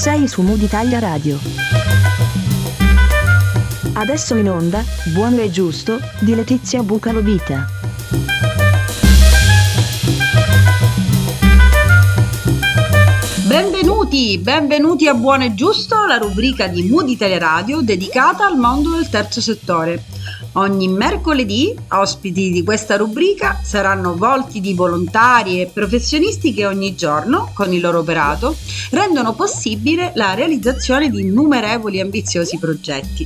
Sei 0.00 0.28
su 0.28 0.40
Mood 0.40 0.62
Italia 0.62 0.98
Radio. 0.98 1.38
Adesso 3.92 4.34
in 4.34 4.48
onda, 4.48 4.82
Buono 5.12 5.42
e 5.42 5.50
Giusto, 5.50 6.00
di 6.20 6.34
Letizia 6.34 6.82
Bucalovita. 6.82 7.66
Benvenuti, 13.46 14.38
benvenuti 14.38 15.06
a 15.06 15.12
Buono 15.12 15.44
e 15.44 15.52
Giusto, 15.52 16.06
la 16.06 16.16
rubrica 16.16 16.66
di 16.66 16.88
Mood 16.88 17.10
Italia 17.10 17.36
Radio 17.36 17.82
dedicata 17.82 18.46
al 18.46 18.56
mondo 18.56 18.92
del 18.92 19.10
terzo 19.10 19.42
settore. 19.42 20.04
Ogni 20.54 20.88
mercoledì 20.88 21.76
ospiti 21.90 22.50
di 22.50 22.64
questa 22.64 22.96
rubrica 22.96 23.60
saranno 23.62 24.16
volti 24.16 24.60
di 24.60 24.74
volontari 24.74 25.60
e 25.60 25.70
professionisti 25.72 26.52
che 26.52 26.66
ogni 26.66 26.96
giorno, 26.96 27.52
con 27.54 27.72
il 27.72 27.80
loro 27.80 28.00
operato, 28.00 28.56
rendono 28.90 29.34
possibile 29.34 30.10
la 30.16 30.34
realizzazione 30.34 31.08
di 31.08 31.20
innumerevoli 31.20 31.98
e 31.98 32.00
ambiziosi 32.00 32.58
progetti. 32.58 33.24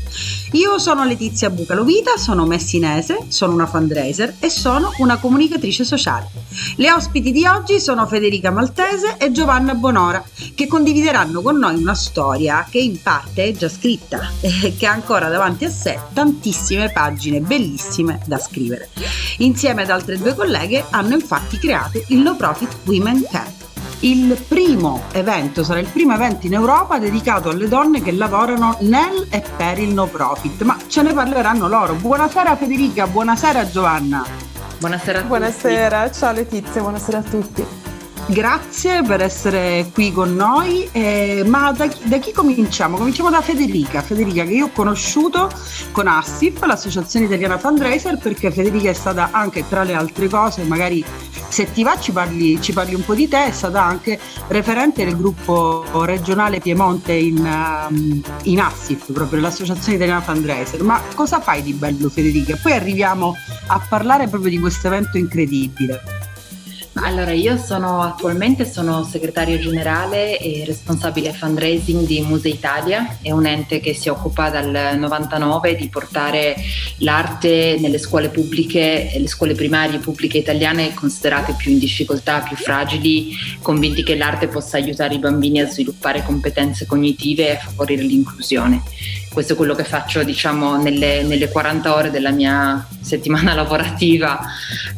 Io 0.53 0.79
sono 0.79 1.05
Letizia 1.05 1.49
Bucalovita, 1.49 2.19
sono 2.19 2.45
messinese, 2.45 3.25
sono 3.29 3.55
una 3.55 3.67
fundraiser 3.67 4.35
e 4.39 4.51
sono 4.51 4.93
una 4.99 5.17
comunicatrice 5.17 5.83
sociale. 5.83 6.29
Le 6.77 6.93
ospiti 6.93 7.33
di 7.33 7.47
oggi 7.47 7.81
sono 7.81 8.07
Federica 8.07 8.51
Maltese 8.51 9.17
e 9.17 9.33
Giovanna 9.33 9.75
Bonora, 9.75 10.23
che 10.55 10.67
condivideranno 10.67 11.41
con 11.41 11.59
noi 11.59 11.77
una 11.77 11.95
storia 11.95 12.67
che 12.71 12.79
in 12.79 13.01
parte 13.01 13.45
è 13.45 13.53
già 13.53 13.69
scritta 13.69 14.31
e 14.41 14.75
che 14.77 14.87
ha 14.87 14.93
ancora 14.93 15.29
davanti 15.29 15.65
a 15.65 15.71
sé 15.71 15.99
tantissime 16.13 16.93
pagine 16.93 17.14
bellissime 17.41 18.21
da 18.27 18.39
scrivere. 18.39 18.91
Insieme 19.39 19.83
ad 19.83 19.91
altre 19.91 20.19
due 20.19 20.35
colleghe 20.35 20.85
hanno 20.91 21.15
infatti 21.15 21.59
creato 21.59 22.03
il 22.09 22.19
No 22.19 22.37
Profit 22.37 22.77
Women 22.85 23.27
Camp 23.31 23.63
il 24.05 24.37
primo 24.47 25.05
evento, 25.13 25.65
sarà 25.65 25.81
il 25.81 25.87
primo 25.87 26.13
evento 26.13 26.47
in 26.47 26.53
Europa 26.53 26.99
dedicato 26.99 27.49
alle 27.49 27.69
donne 27.69 28.03
che 28.03 28.13
lavorano 28.13 28.77
nel 28.81 29.27
e 29.31 29.43
per 29.57 29.79
il 29.79 29.95
no 29.95 30.07
profit, 30.07 30.63
ma 30.63 30.77
ce 30.89 31.03
ne 31.03 31.15
parleranno 31.15 31.69
loro. 31.69 31.95
Buonasera 31.95 32.55
Federica, 32.57 33.07
buonasera 33.07 33.71
Giovanna. 33.71 34.25
Buonasera 34.79 35.19
a 35.19 35.21
tutti. 35.23 35.29
Buonasera, 35.29 36.11
ciao 36.11 36.33
Letizia, 36.33 36.81
buonasera 36.83 37.19
a 37.19 37.23
tutti. 37.23 37.84
Grazie 38.27 39.03
per 39.03 39.21
essere 39.21 39.91
qui 39.93 40.11
con 40.11 40.35
noi, 40.35 40.89
eh, 40.93 41.43
ma 41.47 41.73
da, 41.73 41.89
da, 42.05 42.17
chi 42.17 42.33
cominciamo? 42.33 42.97
Cominciamo 42.97 43.29
da 43.29 43.43
Federica, 43.43 44.01
Federica 44.01 44.45
che 44.45 44.55
io 44.55 44.67
ho 44.67 44.71
conosciuto 44.71 45.51
con 45.93 46.07
Assif, 46.07 46.65
l'Associazione 46.65 47.27
Italiana 47.27 47.59
Fundraiser, 47.59 48.17
perché 48.17 48.51
Federica 48.51 48.89
è 48.89 48.95
stata 48.95 49.29
anche 49.31 49.69
tra 49.69 49.83
le 49.83 49.93
altre 49.93 50.29
cose, 50.29 50.63
magari 50.63 51.05
se 51.49 51.71
ti 51.71 51.83
va 51.83 51.99
ci 52.01 52.13
parli, 52.13 52.61
ci 52.63 52.73
parli 52.73 52.95
un 52.95 53.05
po' 53.05 53.15
di 53.15 53.29
te, 53.29 53.45
è 53.45 53.53
stata 53.53 53.85
anche 53.85 54.19
referente 54.49 55.05
del 55.05 55.17
gruppo 55.17 55.85
regionale 56.05 56.61
Piemonte 56.61 57.13
in, 57.13 57.39
um, 57.39 58.23
in 58.45 58.59
Assif, 58.59 59.13
proprio 59.13 59.41
l'Associazione 59.43 59.97
Italiana 59.97 60.23
Fundraiser. 60.23 60.83
Ma 60.83 60.99
cosa 61.15 61.41
fai 61.41 61.63
di 61.63 61.75
bello 61.75 62.09
Federica? 62.09 62.59
Poi 62.61 62.73
arriviamo 62.73 63.37
a 63.67 63.81
parlare 63.87 64.29
proprio 64.29 64.51
di 64.51 64.59
questo 64.59 64.87
evento 64.87 65.19
incredibile. 65.19 66.14
Allora, 66.97 67.33
io 67.33 67.57
sono 67.57 68.03
attualmente 68.03 68.65
sono 68.65 69.03
segretario 69.03 69.59
generale 69.59 70.39
e 70.39 70.63
responsabile 70.65 71.33
fundraising 71.33 72.07
di 72.07 72.21
Muse 72.21 72.49
Italia, 72.49 73.19
è 73.21 73.33
un 73.33 73.47
ente 73.47 73.81
che 73.81 73.95
si 73.95 74.09
occupa 74.09 74.49
dal 74.49 74.97
99 74.97 75.75
di 75.75 75.89
portare 75.89 76.55
l'arte 76.99 77.79
nelle 77.81 77.99
scuole 77.99 78.29
pubbliche, 78.29 79.11
le 79.19 79.27
scuole 79.27 79.55
primarie 79.55 79.99
pubbliche 79.99 80.39
italiane 80.39 80.95
considerate 80.95 81.55
più 81.59 81.73
in 81.73 81.79
difficoltà, 81.79 82.41
più 82.41 82.55
fragili, 82.55 83.35
convinti 83.61 84.05
che 84.05 84.17
l'arte 84.17 84.47
possa 84.47 84.77
aiutare 84.77 85.15
i 85.15 85.19
bambini 85.19 85.61
a 85.61 85.69
sviluppare 85.69 86.23
competenze 86.23 86.87
cognitive 86.87 87.49
e 87.49 87.51
a 87.57 87.59
favorire 87.59 88.03
l'inclusione. 88.03 88.83
Questo 89.35 89.55
è 89.55 89.57
quello 89.57 89.75
che 89.75 89.83
faccio 89.83 90.23
diciamo 90.23 90.81
nelle, 90.81 91.25
nelle 91.25 91.49
40 91.49 91.93
ore 91.93 92.11
della 92.13 92.31
mia 92.31 92.87
settimana 93.01 93.53
lavorativa 93.55 94.39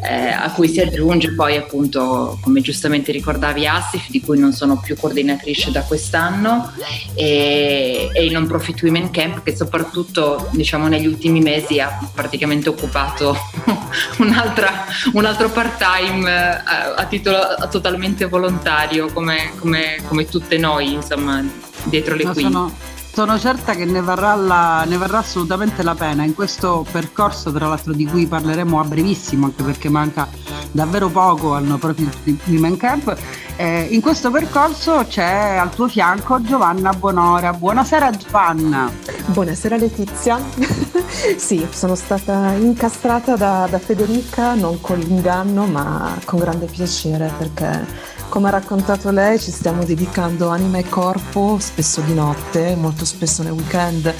eh, 0.03 0.29
a 0.29 0.53
cui 0.53 0.69
si 0.69 0.79
aggiunge 0.79 1.33
poi 1.33 1.57
appunto 1.57 1.86
come 1.91 2.61
giustamente 2.61 3.13
ricordavi 3.13 3.67
Assif 3.67 4.09
di 4.09 4.21
cui 4.21 4.39
non 4.39 4.53
sono 4.53 4.79
più 4.79 4.97
coordinatrice 4.97 5.71
da 5.71 5.83
quest'anno 5.83 6.73
e, 7.15 8.11
e 8.13 8.25
il 8.25 8.33
non 8.33 8.47
profit 8.47 8.83
women 8.83 9.11
camp 9.11 9.43
che 9.43 9.57
soprattutto 9.57 10.49
diciamo 10.53 10.89
negli 10.89 11.07
ultimi 11.07 11.41
mesi 11.41 11.81
ha 11.81 11.99
praticamente 12.15 12.69
occupato 12.69 13.37
un 14.19 15.25
altro 15.25 15.51
part 15.51 15.79
time 15.79 16.31
a, 16.31 16.55
eh, 16.55 16.95
a 16.97 17.05
titolo 17.07 17.39
totalmente 17.71 18.27
volontario 18.27 19.13
come, 19.13 19.53
come, 19.59 20.03
come 20.07 20.27
tutte 20.27 20.59
noi 20.59 20.93
insomma 20.95 21.45
dietro 21.85 22.15
le 22.15 22.23
quinte. 22.23 22.41
sono 22.41 22.95
certa 23.39 23.73
che 23.73 23.87
ne 23.87 24.03
varrà, 24.03 24.35
la, 24.35 24.85
ne 24.87 24.99
varrà, 24.99 25.19
assolutamente 25.19 25.83
la 25.83 25.95
pena 25.95 26.23
in 26.23 26.35
questo 26.35 26.85
percorso, 26.91 27.51
tra 27.51 27.67
l'altro 27.67 27.95
di 27.95 28.05
cui 28.05 28.27
parleremo 28.27 28.79
a 28.79 28.85
brevissimo, 28.85 29.47
anche 29.47 29.63
perché 29.63 29.89
manca 29.89 30.29
davvero 30.71 31.09
poco 31.09 31.55
al 31.55 31.79
Profit 31.81 32.47
Women 32.47 32.77
Camp. 32.77 33.17
Eh, 33.57 33.89
in 33.91 34.03
questo 34.03 34.31
percorso 34.31 35.07
c'è 35.09 35.57
al 35.59 35.71
tuo 35.71 35.89
fianco 35.89 36.43
Giovanna 36.43 36.93
Buonora. 36.93 37.55
Buonasera 37.55 38.11
Giovanna. 38.11 38.93
Buonasera 39.29 39.77
Letizia. 39.77 40.39
sì, 41.39 41.67
sono 41.71 41.95
stata 41.95 42.53
incastrata 42.53 43.35
da, 43.35 43.67
da 43.71 43.79
Federica, 43.79 44.53
non 44.55 44.79
con 44.83 44.99
l'inganno, 44.99 45.65
ma 45.65 46.19
con 46.27 46.39
grande 46.39 46.67
piacere 46.67 47.33
perché 47.39 48.15
come 48.29 48.49
ha 48.49 48.51
raccontato 48.51 49.11
lei, 49.11 49.39
ci 49.39 49.51
stiamo 49.51 49.85
dedicando 49.85 50.49
anima 50.49 50.79
e 50.79 50.89
corpo, 50.89 51.59
spesso 51.61 52.01
di 52.01 52.15
notte, 52.15 52.75
molto 52.75 53.05
spesso 53.05 53.43
nel 53.43 53.53
weekend, 53.53 54.07
eh, 54.07 54.15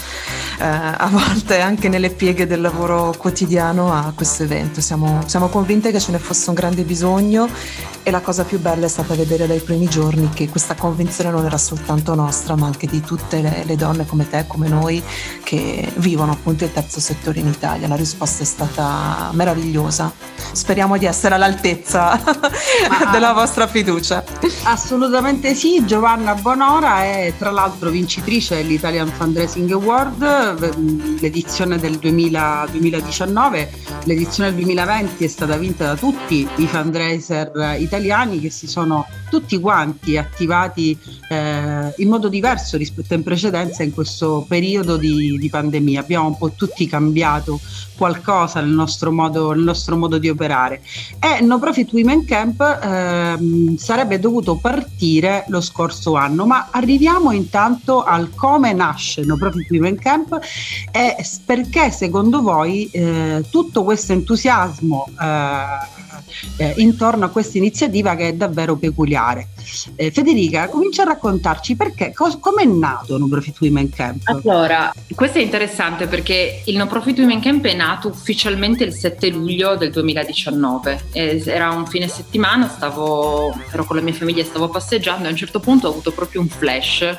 a 0.59 1.09
volte 1.11 1.61
anche 1.61 1.89
nelle 1.89 2.11
pieghe 2.11 2.47
del 2.47 2.61
lavoro 2.61 3.15
quotidiano 3.17 3.93
a 3.93 4.13
questo 4.15 4.43
evento. 4.43 4.81
Siamo, 4.81 5.23
siamo 5.27 5.49
convinte 5.49 5.91
che 5.91 6.01
ce 6.01 6.13
ne 6.13 6.19
fosse 6.19 6.49
un 6.49 6.55
grande 6.55 6.83
bisogno 6.83 7.49
e 8.07 8.13
la 8.13 8.21
cosa 8.21 8.45
più 8.45 8.61
bella 8.61 8.87
è 8.87 8.89
stata 8.89 9.17
vedere 9.17 9.49
dai 9.49 9.59
primi 9.59 9.89
giorni 9.89 10.31
che 10.33 10.49
questa 10.49 10.77
convinzione 10.77 11.33
non 11.33 11.45
era 11.45 11.59
soltanto 11.59 12.15
nostra, 12.15 12.55
ma 12.55 12.67
anche 12.67 12.87
di 12.87 13.01
tutte 13.01 13.41
le, 13.41 13.65
le 13.67 13.75
donne 13.75 14.07
come 14.07 14.31
te, 14.31 14.45
come 14.47 14.69
noi, 14.69 15.03
che 15.43 15.91
vivono 15.97 16.31
appunto 16.31 16.63
il 16.63 16.73
terzo 16.73 17.01
settore 17.01 17.41
in 17.41 17.49
Italia. 17.49 17.89
La 17.89 17.97
risposta 17.97 18.45
è 18.45 18.47
stata 18.47 19.31
meravigliosa. 19.33 20.13
Speriamo 20.53 20.97
di 20.99 21.05
essere 21.05 21.35
all'altezza 21.35 22.23
della 23.11 23.33
vostra 23.33 23.67
fiducia. 23.67 24.23
Assolutamente 24.63 25.57
sì, 25.57 25.85
Giovanna 25.85 26.37
Bonora 26.37 27.03
è 27.03 27.33
tra 27.37 27.51
l'altro 27.51 27.91
vincitrice 27.91 28.55
dell'Italian 28.55 29.09
Fundraising 29.09 29.73
Award, 29.73 31.19
l'edizione 31.19 31.77
del 31.81 31.99
2000, 31.99 32.69
2019, 32.71 33.73
l'edizione 34.05 34.51
del 34.51 34.63
2020 34.63 35.25
è 35.25 35.29
stata 35.29 35.57
vinta 35.57 35.87
da 35.87 35.97
tutti 35.97 36.49
i 36.55 36.67
fundraiser 36.69 37.51
italiani 37.79 37.95
italiani 37.97 38.41
che 38.41 38.51
si 38.51 38.67
sono 38.67 39.07
tutti 39.31 39.59
quanti 39.59 40.17
attivati 40.19 40.97
eh, 41.29 41.95
in 41.97 42.09
modo 42.09 42.29
diverso 42.29 42.77
rispetto 42.77 43.15
in 43.15 43.23
precedenza 43.23 43.83
in 43.83 43.93
questo 43.93 44.45
periodo 44.47 44.97
di, 44.97 45.39
di, 45.39 45.49
pandemia. 45.49 46.01
Abbiamo 46.01 46.29
un 46.29 46.37
po' 46.37 46.53
tutti 46.53 46.87
cambiato 46.87 47.59
qualcosa 47.97 48.61
nel 48.61 48.71
nostro 48.71 49.11
modo, 49.11 49.53
nel 49.53 49.65
nostro 49.65 49.97
modo 49.97 50.19
di 50.19 50.29
operare. 50.29 50.83
E 51.19 51.41
No 51.41 51.59
Profit 51.59 51.93
Women 51.93 52.25
Camp 52.27 52.61
eh, 52.61 53.77
sarebbe 53.79 54.19
dovuto 54.19 54.57
partire 54.57 55.45
lo 55.49 55.61
scorso 55.61 56.15
anno, 56.15 56.47
ma 56.47 56.69
arriviamo 56.71 57.33
intanto 57.33 58.03
al 58.03 58.35
come 58.35 58.73
nasce 58.73 59.25
No 59.25 59.37
Profit 59.37 59.71
Women 59.71 59.97
Camp 59.99 60.39
e 60.93 61.17
perché 61.45 61.91
secondo 61.91 62.43
voi 62.43 62.89
eh, 62.91 63.45
tutto 63.51 63.83
questo 63.83 64.13
entusiasmo 64.13 65.09
eh, 66.57 66.75
intorno 66.79 67.25
a 67.25 67.29
questa 67.29 67.59
iniziativa 67.59 68.15
che 68.15 68.29
è 68.29 68.33
davvero 68.35 68.77
peculiare. 68.77 69.49
Eh, 69.97 70.11
Federica, 70.11 70.69
comincia 70.69 71.03
a 71.03 71.07
raccontarci 71.07 71.77
perché, 71.77 72.13
come 72.15 72.63
è 72.63 72.67
nato 72.67 73.19
No 73.19 73.27
Profit 73.27 73.61
Women 73.61 73.91
Camp? 73.91 74.23
Allora, 74.25 74.93
questo 75.15 75.39
è 75.39 75.43
interessante 75.43 76.07
perché 76.07 76.63
il 76.67 76.77
No 76.77 76.87
Profit 76.87 77.19
Women 77.19 77.41
Camp 77.41 77.65
è 77.67 77.75
nato 77.75 78.09
ufficialmente 78.09 78.85
il 78.85 78.93
7 78.93 79.29
luglio 79.31 79.77
del 79.77 79.91
2019. 79.91 81.07
era 81.13 81.71
un 81.71 81.87
fine 81.87 82.09
settimana, 82.09 82.69
stavo, 82.69 83.53
ero 83.73 83.85
con 83.85 83.97
la 83.97 84.03
mia 84.03 84.13
famiglia, 84.13 84.45
stavo 84.45 84.69
passeggiando 84.69 85.25
e 85.25 85.29
a 85.29 85.31
un 85.31 85.37
certo 85.37 85.61
punto 85.61 85.89
ho 85.89 85.91
avuto 85.91 86.13
proprio 86.13 86.41
un 86.41 86.49
flash, 86.49 87.19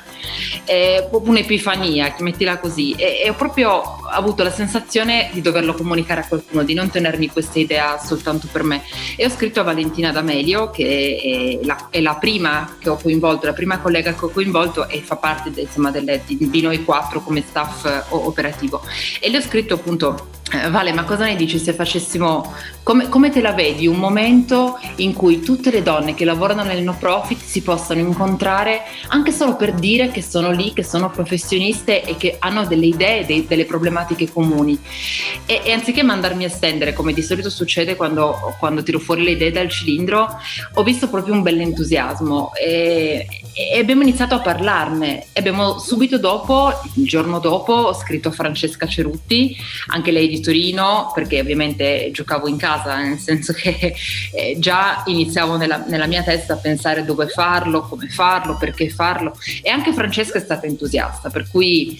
eh, 0.65 1.09
un'epifania, 1.11 2.15
mettila 2.19 2.59
così, 2.59 2.93
e, 2.93 3.21
e 3.23 3.29
ho 3.29 3.35
proprio 3.35 3.81
avuto 4.09 4.43
la 4.43 4.51
sensazione 4.51 5.29
di 5.33 5.41
doverlo 5.41 5.73
comunicare 5.73 6.21
a 6.21 6.27
qualcuno, 6.27 6.63
di 6.63 6.73
non 6.73 6.89
tenermi 6.89 7.29
questa 7.29 7.59
idea 7.59 7.99
soltanto 7.99 8.47
per 8.51 8.63
me. 8.63 8.83
E 9.15 9.25
ho 9.25 9.29
scritto 9.29 9.59
a 9.59 9.63
Valentina 9.63 10.11
D'Amelio, 10.11 10.69
che 10.69 11.59
è 11.61 11.65
la, 11.65 11.87
è 11.89 11.99
la 12.01 12.15
prima 12.15 12.36
che 12.79 12.89
ho 12.89 12.97
coinvolto, 12.97 13.45
la 13.45 13.53
prima 13.53 13.79
collega 13.79 14.13
che 14.13 14.25
ho 14.25 14.29
coinvolto 14.29 14.87
e 14.87 15.01
fa 15.01 15.15
parte 15.15 15.51
insomma, 15.55 15.91
delle, 15.91 16.21
di, 16.25 16.61
noi 16.61 16.83
quattro 16.83 17.21
come 17.21 17.43
staff 17.47 18.05
operativo. 18.09 18.81
E 19.19 19.29
le 19.29 19.37
ho 19.37 19.41
scritto 19.41 19.75
appunto 19.75 20.29
Eh, 20.46 20.46
vale, 20.69 20.93
ma 20.93 21.03
cosa 21.03 21.25
ne 21.25 21.35
dici 21.35 21.59
se 21.59 21.73
facessimo, 21.73 22.53
come, 22.83 23.09
come, 23.09 23.29
te 23.29 23.41
la 23.41 23.51
vedi, 23.51 23.85
un 23.85 23.97
momento 23.97 24.79
in 24.97 25.13
cui 25.13 25.41
tutte 25.41 25.71
le 25.71 25.83
donne 25.83 26.13
che 26.13 26.23
lavorano 26.23 26.63
nel 26.63 26.83
no 26.83 26.95
profit 26.97 27.41
si 27.41 27.61
possano 27.61 27.99
incontrare 27.99 28.83
anche 29.09 29.31
solo 29.31 29.55
per 29.55 29.73
dire 29.73 30.09
che 30.09 30.21
sono 30.21 30.51
lì, 30.51 30.71
che 30.73 30.83
sono 30.83 31.09
professioniste 31.09 32.03
e 32.03 32.15
che 32.15 32.37
hanno 32.39 32.65
delle 32.65 32.85
idee, 32.85 33.25
dei, 33.25 33.45
delle 33.45 33.65
problematiche 33.65 34.31
comuni. 34.31 34.79
E, 35.45 35.61
e, 35.65 35.71
anziché 35.73 36.01
mandarmi 36.03 36.45
a 36.45 36.49
stendere, 36.49 36.93
come 36.93 37.11
di 37.11 37.21
solito 37.21 37.49
succede 37.49 37.95
quando, 37.95 38.55
quando, 38.59 38.83
tiro 38.83 38.99
fuori 38.99 39.23
le 39.23 39.31
idee 39.31 39.51
dal 39.51 39.69
cilindro, 39.69 40.27
ho 40.75 40.83
visto 40.83 41.09
proprio 41.09 41.33
un 41.33 41.41
bel 41.41 41.59
entusiasmo 41.59 42.53
e, 42.53 43.27
e 43.53 43.79
abbiamo 43.79 44.03
iniziato 44.03 44.35
a 44.35 44.39
parlarne. 44.39 45.25
E 45.33 45.39
abbiamo 45.39 45.77
subito 45.79 46.17
dopo, 46.17 46.71
il 46.95 47.05
giorno 47.05 47.39
dopo, 47.39 47.73
ho 47.73 47.93
scritto 47.93 48.29
a 48.29 48.31
Francesca 48.31 48.87
Cerutti, 48.87 49.55
anche 49.87 50.11
lei 50.11 50.27
di 50.29 50.36
di 50.37 50.41
Torino 50.41 51.11
perché 51.13 51.39
ovviamente 51.39 52.09
giocavo 52.11 52.47
in 52.47 52.57
casa, 52.57 52.97
nel 52.97 53.17
senso 53.19 53.53
che 53.53 53.93
eh, 54.33 54.55
già 54.59 55.03
iniziavo 55.05 55.57
nella, 55.57 55.83
nella, 55.87 56.07
mia 56.07 56.23
testa 56.23 56.53
a 56.53 56.57
pensare 56.57 57.03
dove 57.03 57.27
farlo, 57.27 57.81
come 57.81 58.07
farlo, 58.07 58.57
perché 58.57 58.89
farlo. 58.89 59.33
E 59.61 59.69
anche 59.69 59.93
Francesca 59.93 60.37
è 60.37 60.41
stata 60.41 60.65
entusiasta, 60.65 61.29
per 61.29 61.47
cui 61.49 61.99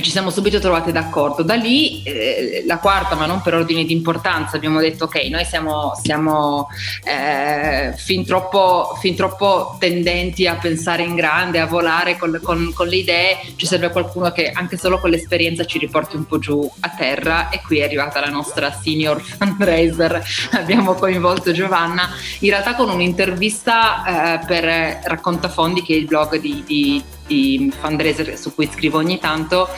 ci 0.00 0.10
siamo 0.10 0.30
subito 0.30 0.58
trovate 0.58 0.92
d'accordo. 0.92 1.42
Da 1.42 1.54
lì 1.54 2.02
eh, 2.02 2.64
la 2.66 2.78
quarta, 2.78 3.14
ma 3.14 3.26
non 3.26 3.40
per 3.40 3.54
ordine 3.54 3.84
di 3.84 3.92
importanza, 3.92 4.56
abbiamo 4.56 4.80
detto 4.80 5.04
ok, 5.04 5.24
noi 5.24 5.44
siamo, 5.44 5.92
siamo 6.02 6.68
eh, 7.04 7.94
fin, 7.96 8.24
troppo, 8.24 8.96
fin, 9.00 9.14
troppo, 9.14 9.76
tendenti 9.78 10.46
a 10.46 10.56
pensare 10.56 11.02
in 11.02 11.14
grande, 11.14 11.60
a 11.60 11.66
volare 11.66 12.16
con, 12.16 12.38
con, 12.42 12.72
con, 12.74 12.86
le 12.88 12.96
idee, 12.96 13.38
ci 13.56 13.66
serve 13.66 13.90
qualcuno 13.90 14.30
che 14.32 14.50
anche 14.50 14.76
solo 14.76 14.98
con 14.98 15.10
l'esperienza 15.10 15.64
ci 15.64 15.78
riporti 15.78 16.16
un 16.16 16.26
po' 16.26 16.38
giù 16.38 16.70
a 16.80 16.90
terra. 16.90 17.48
E 17.50 17.62
qui 17.64 17.78
è 17.78 17.84
arrivata 17.84 18.20
la 18.20 18.30
nostra 18.30 18.72
senior 18.72 19.20
fundraiser, 19.20 20.22
abbiamo 20.52 20.94
coinvolto 20.94 21.52
Giovanna, 21.52 22.10
in 22.40 22.50
realtà 22.50 22.74
con 22.74 22.90
un'intervista 22.90 24.40
eh, 24.40 24.46
per 24.46 25.00
Raccontafondi 25.04 25.82
che 25.82 25.94
è 25.94 25.96
il 25.96 26.06
blog 26.06 26.38
di, 26.38 26.62
di 26.66 27.02
di 27.26 27.72
fundraiser 27.78 28.38
su 28.38 28.54
cui 28.54 28.68
scrivo 28.72 28.98
ogni 28.98 29.18
tanto, 29.18 29.68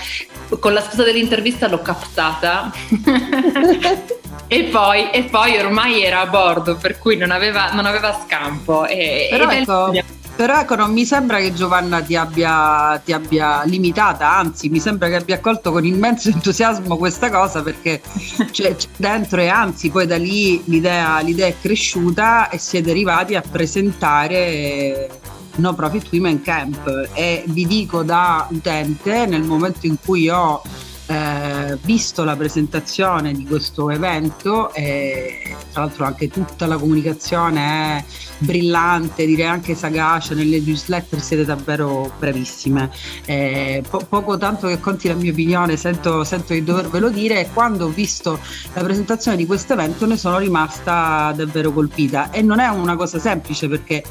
con 0.60 0.72
la 0.72 0.82
scusa 0.82 1.04
dell'intervista 1.04 1.68
l'ho 1.68 1.82
captata 1.82 2.72
e, 4.46 4.62
poi, 4.64 5.10
e, 5.10 5.24
poi, 5.24 5.58
ormai 5.58 6.02
era 6.02 6.20
a 6.20 6.26
bordo, 6.26 6.76
per 6.76 6.98
cui 6.98 7.16
non 7.16 7.30
aveva, 7.30 7.72
non 7.72 7.86
aveva 7.86 8.18
scampo. 8.24 8.86
E, 8.86 9.28
Però 9.30 9.50
ecco, 9.50 9.92
però 10.38 10.60
ecco, 10.60 10.76
non 10.76 10.92
mi 10.92 11.04
sembra 11.04 11.38
che 11.38 11.52
Giovanna 11.52 12.00
ti 12.00 12.14
abbia, 12.14 13.02
ti 13.04 13.12
abbia, 13.12 13.64
limitata, 13.64 14.36
anzi 14.36 14.68
mi 14.68 14.78
sembra 14.78 15.08
che 15.08 15.16
abbia 15.16 15.34
accolto 15.34 15.72
con 15.72 15.84
immenso 15.84 16.28
entusiasmo 16.28 16.96
questa 16.96 17.28
cosa 17.28 17.60
perché 17.60 18.00
c'è, 18.52 18.76
c'è 18.76 18.86
dentro 18.96 19.40
e 19.40 19.48
anzi 19.48 19.90
poi 19.90 20.06
da 20.06 20.16
lì 20.16 20.62
l'idea, 20.66 21.18
l'idea, 21.22 21.48
è 21.48 21.56
cresciuta 21.60 22.50
e 22.50 22.58
si 22.58 22.76
è 22.76 22.82
derivati 22.82 23.34
a 23.34 23.42
presentare 23.42 25.10
No 25.58 25.74
Profit 25.74 26.08
Women 26.12 26.42
Camp. 26.42 27.08
E 27.12 27.44
vi 27.46 27.66
dico 27.66 28.02
da 28.02 28.48
utente 28.50 29.26
nel 29.26 29.42
momento 29.42 29.86
in 29.86 29.96
cui 30.04 30.28
ho 30.28 30.62
eh, 31.06 31.78
visto 31.82 32.24
la 32.24 32.36
presentazione 32.36 33.32
di 33.32 33.44
questo 33.44 33.90
evento 33.90 34.72
e 34.74 35.56
tra 35.72 35.82
l'altro 35.82 36.04
anche 36.04 36.28
tutta 36.28 36.66
la 36.66 36.76
comunicazione 36.76 37.98
è 37.98 38.04
brillante, 38.38 39.26
direi 39.26 39.46
anche 39.46 39.74
sagace, 39.74 40.34
nelle 40.34 40.60
newsletter 40.60 41.20
siete 41.20 41.44
davvero 41.44 42.10
bravissime. 42.18 42.90
Eh, 43.24 43.82
po- 43.88 44.04
poco 44.08 44.38
tanto 44.38 44.66
che 44.68 44.80
conti 44.80 45.08
la 45.08 45.14
mia 45.14 45.32
opinione, 45.32 45.76
sento, 45.76 46.24
sento 46.24 46.52
di 46.52 46.64
dovervelo 46.64 47.08
dire 47.10 47.40
e 47.40 47.48
quando 47.52 47.86
ho 47.86 47.88
visto 47.88 48.38
la 48.72 48.82
presentazione 48.82 49.36
di 49.36 49.46
questo 49.46 49.72
evento 49.72 50.06
ne 50.06 50.16
sono 50.16 50.38
rimasta 50.38 51.32
davvero 51.34 51.72
colpita. 51.72 52.30
E 52.30 52.42
non 52.42 52.60
è 52.60 52.68
una 52.68 52.96
cosa 52.96 53.18
semplice 53.18 53.68
perché 53.68 54.02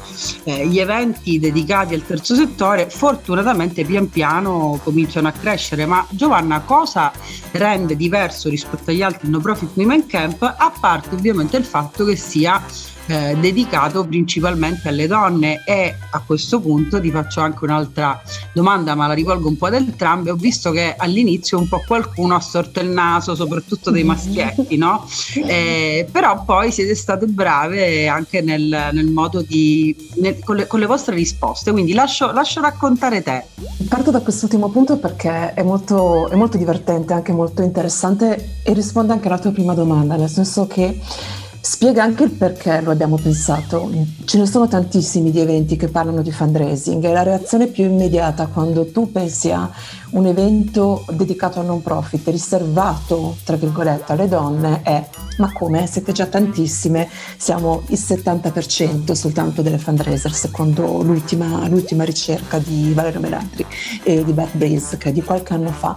eh, 0.44 0.66
gli 0.66 0.78
eventi 0.78 1.38
dedicati 1.38 1.94
al 1.94 2.04
terzo 2.06 2.34
settore 2.34 2.88
fortunatamente 2.90 3.84
pian 3.84 4.08
piano 4.08 4.80
cominciano 4.82 5.28
a 5.28 5.32
crescere, 5.32 5.86
ma 5.86 6.06
Giovanna 6.10 6.60
cosa 6.60 7.12
rende 7.52 7.96
diverso 7.96 8.48
rispetto 8.48 8.90
agli 8.90 9.02
altri 9.02 9.28
no 9.28 9.40
profit 9.40 9.70
women 9.74 10.06
camp, 10.06 10.42
a 10.42 10.72
parte 10.80 11.14
ovviamente 11.14 11.56
il 11.56 11.64
fatto 11.64 12.04
che 12.04 12.16
sia 12.16 12.62
eh, 13.08 13.36
dedicato 13.40 14.06
principalmente 14.06 14.88
alle 14.88 15.06
donne 15.06 15.62
e 15.64 15.94
a 16.10 16.20
questo 16.20 16.60
punto 16.60 17.00
ti 17.00 17.10
faccio 17.10 17.40
anche 17.40 17.64
un'altra 17.64 18.20
domanda 18.52 18.94
ma 18.94 19.06
la 19.06 19.14
rivolgo 19.14 19.48
un 19.48 19.56
po' 19.56 19.66
ad 19.66 19.74
entrambe. 19.74 20.30
Ho 20.30 20.36
visto 20.36 20.70
che 20.70 20.94
all'inizio 20.96 21.58
un 21.58 21.68
po' 21.68 21.82
qualcuno 21.86 22.34
ha 22.34 22.40
sorto 22.40 22.80
il 22.80 22.88
naso 22.88 23.34
soprattutto 23.34 23.90
dei 23.90 24.04
maschietti 24.04 24.76
no? 24.76 25.06
Eh, 25.48 26.06
però 26.10 26.44
poi 26.44 26.70
siete 26.72 26.94
state 26.94 27.26
brave 27.26 28.06
anche 28.08 28.40
nel, 28.42 28.90
nel 28.92 29.06
modo 29.06 29.40
di 29.40 29.94
nel, 30.16 30.38
con, 30.42 30.56
le, 30.56 30.66
con, 30.66 30.80
le, 30.80 30.86
vostre 30.86 31.14
risposte. 31.14 31.72
Quindi 31.72 31.92
lascio, 31.92 32.32
lascio 32.32 32.60
raccontare 32.60 33.22
te. 33.22 33.44
Parto 33.88 34.10
da 34.10 34.20
quest'ultimo 34.20 34.68
punto 34.68 34.98
perché 34.98 35.54
è 35.54 35.62
molto, 35.62 36.28
è 36.28 36.34
molto 36.34 36.56
divertente 36.56 37.12
anche 37.12 37.32
molto 37.32 37.62
interessante 37.62 38.58
e 38.62 38.72
risponde 38.72 39.12
anche 39.12 39.28
alla 39.28 39.38
tua 39.38 39.52
prima 39.52 39.74
domanda 39.74 40.16
nel 40.16 40.28
senso 40.28 40.66
che 40.66 41.00
Spiega 41.60 42.02
anche 42.02 42.24
il 42.24 42.30
perché 42.30 42.80
lo 42.80 42.90
abbiamo 42.90 43.16
pensato. 43.16 43.90
Ce 44.24 44.38
ne 44.38 44.46
sono 44.46 44.68
tantissimi 44.68 45.30
di 45.30 45.40
eventi 45.40 45.76
che 45.76 45.88
parlano 45.88 46.22
di 46.22 46.30
fundraising 46.30 47.04
e 47.04 47.12
la 47.12 47.22
reazione 47.22 47.66
più 47.66 47.84
immediata 47.84 48.46
quando 48.46 48.90
tu 48.90 49.10
pensi 49.10 49.50
a 49.50 49.70
un 50.10 50.26
evento 50.26 51.04
dedicato 51.10 51.60
al 51.60 51.66
non 51.66 51.82
profit, 51.82 52.26
riservato 52.28 53.36
tra 53.44 53.56
virgolette 53.56 54.12
alle 54.12 54.28
donne, 54.28 54.82
è 54.82 55.08
ma 55.38 55.52
come? 55.52 55.86
Siete 55.86 56.12
già 56.12 56.26
tantissime, 56.26 57.08
siamo 57.36 57.82
il 57.88 57.98
70% 57.98 59.12
soltanto 59.12 59.62
delle 59.62 59.78
fundraiser 59.78 60.32
secondo 60.32 61.02
l'ultima, 61.02 61.68
l'ultima 61.68 62.04
ricerca 62.04 62.58
di 62.58 62.92
Valerio 62.92 63.20
Melandri 63.20 63.66
e 64.02 64.24
di 64.24 64.32
Beth 64.32 64.56
Breeze 64.56 64.96
che 64.96 65.10
è 65.10 65.12
di 65.12 65.22
qualche 65.22 65.54
anno 65.54 65.70
fa. 65.70 65.96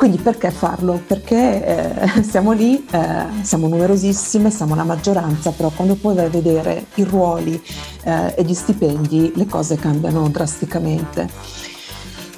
Quindi 0.00 0.16
perché 0.16 0.50
farlo? 0.50 0.98
Perché 1.06 1.62
eh, 1.62 2.22
siamo 2.24 2.52
lì, 2.52 2.86
eh, 2.90 3.26
siamo 3.42 3.68
numerosissime, 3.68 4.50
siamo 4.50 4.74
la 4.74 4.82
maggioranza, 4.82 5.50
però 5.50 5.68
quando 5.68 5.94
poi 5.94 6.14
vai 6.14 6.24
a 6.24 6.30
vedere 6.30 6.86
i 6.94 7.04
ruoli 7.04 7.62
eh, 8.04 8.32
e 8.34 8.42
gli 8.42 8.54
stipendi 8.54 9.32
le 9.34 9.44
cose 9.44 9.76
cambiano 9.76 10.26
drasticamente. 10.30 11.28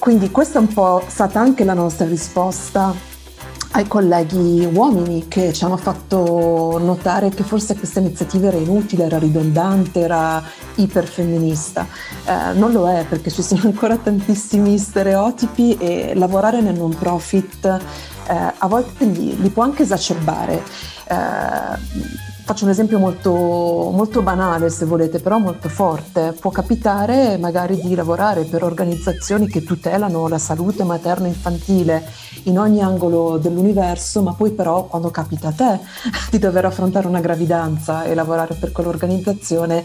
Quindi 0.01 0.33
questa 0.33 0.59
è 0.59 0.61
un 0.61 0.73
po' 0.73 1.05
stata 1.07 1.39
anche 1.39 1.63
la 1.63 1.75
nostra 1.75 2.05
risposta 2.05 2.93
ai 3.73 3.87
colleghi 3.87 4.69
uomini 4.71 5.29
che 5.29 5.53
ci 5.53 5.65
hanno 5.65 5.77
fatto 5.77 6.79
notare 6.79 7.31
che 7.31 7.43
forse 7.43 7.75
questa 7.75 8.01
iniziativa 8.01 8.49
era 8.49 8.59
inutile, 8.59 9.05
era 9.05 9.19
ridondante, 9.19 10.01
era 10.01 10.43
iperfemminista. 10.75 11.87
Eh, 12.27 12.53
non 12.55 12.73
lo 12.73 12.89
è 12.89 13.05
perché 13.09 13.31
ci 13.31 13.43
sono 13.43 13.63
ancora 13.69 13.97
tantissimi 13.97 14.77
stereotipi 14.77 15.77
e 15.79 16.13
lavorare 16.15 16.61
nel 16.61 16.77
non 16.77 16.95
profit 16.95 17.65
eh, 17.65 18.53
a 18.59 18.67
volte 18.67 19.05
li, 19.05 19.41
li, 19.41 19.49
può 19.49 19.63
anche 19.63 19.83
esacerbare. 19.83 20.63
Eh, 21.09 22.32
Faccio 22.45 22.65
un 22.65 22.71
esempio 22.71 22.99
molto, 22.99 23.31
molto, 23.31 24.21
banale, 24.21 24.69
se 24.69 24.85
volete, 24.85 25.21
però 25.21 25.39
molto 25.39 25.69
forte. 25.69 26.35
Può 26.39 26.51
capitare 26.51 27.39
magari 27.39 27.81
di 27.81 27.95
lavorare 27.95 28.43
per 28.45 28.65
organizzazioni 28.65 29.47
che 29.47 29.63
tutelano 29.63 30.27
la 30.27 30.39
salute 30.39 30.83
materno-infantile 30.83 32.05
in 32.45 32.59
ogni 32.59 32.83
angolo 32.83 33.39
dell'universo, 33.39 34.23
ma 34.23 34.35
poi 34.35 34.51
però 34.51 34.87
quando 34.87 35.11
capita 35.11 35.49
a 35.49 35.53
te 35.53 35.79
di 36.31 36.39
dover 36.39 36.65
affrontare 36.65 37.07
una 37.07 37.21
gravidanza 37.21 38.03
e 38.05 38.15
lavorare 38.15 38.55
per 38.55 38.73
quell'organizzazione, 38.73 39.85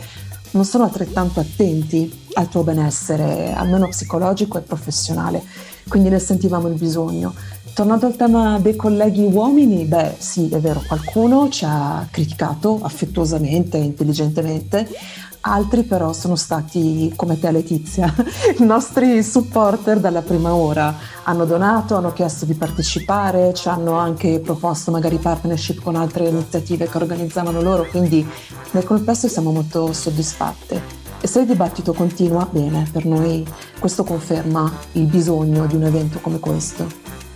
non 0.51 0.65
sono 0.65 0.83
altrettanto 0.83 1.39
attenti 1.39 2.25
al 2.33 2.49
tuo 2.49 2.63
benessere, 2.63 3.53
almeno 3.53 3.87
psicologico 3.87 4.57
e 4.57 4.61
professionale. 4.61 5.43
Quindi 5.87 6.09
ne 6.09 6.19
sentivamo 6.19 6.67
il 6.67 6.73
bisogno. 6.73 7.33
Tornando 7.77 8.07
al 8.07 8.15
tema 8.15 8.57
dei 8.57 8.75
colleghi 8.75 9.23
uomini, 9.23 9.85
beh 9.85 10.15
sì, 10.17 10.49
è 10.49 10.57
vero, 10.59 10.81
qualcuno 10.87 11.47
ci 11.49 11.63
ha 11.63 12.07
criticato 12.09 12.79
affettuosamente, 12.81 13.77
intelligentemente, 13.77 14.89
altri 15.41 15.83
però 15.83 16.11
sono 16.11 16.35
stati, 16.35 17.13
come 17.15 17.39
te 17.39 17.51
Letizia, 17.51 18.11
i 18.57 18.63
nostri 18.63 19.21
supporter 19.21 19.99
dalla 19.99 20.23
prima 20.23 20.55
ora. 20.55 20.91
Hanno 21.25 21.45
donato, 21.45 21.95
hanno 21.95 22.13
chiesto 22.13 22.45
di 22.45 22.55
partecipare, 22.55 23.53
ci 23.53 23.67
hanno 23.67 23.93
anche 23.93 24.39
proposto 24.39 24.89
magari 24.89 25.19
partnership 25.19 25.83
con 25.83 25.95
altre 25.95 26.29
iniziative 26.29 26.89
che 26.89 26.97
organizzavano 26.97 27.61
loro, 27.61 27.85
quindi 27.85 28.27
nel 28.71 28.85
complesso 28.85 29.27
siamo 29.27 29.51
molto 29.51 29.93
soddisfatte. 29.93 30.81
E 31.21 31.27
se 31.27 31.41
il 31.41 31.45
dibattito 31.45 31.93
continua, 31.93 32.47
bene, 32.49 32.89
per 32.91 33.05
noi 33.05 33.45
questo 33.77 34.03
conferma 34.03 34.73
il 34.93 35.05
bisogno 35.05 35.67
di 35.67 35.75
un 35.75 35.83
evento 35.83 36.17
come 36.21 36.39
questo. 36.39 37.26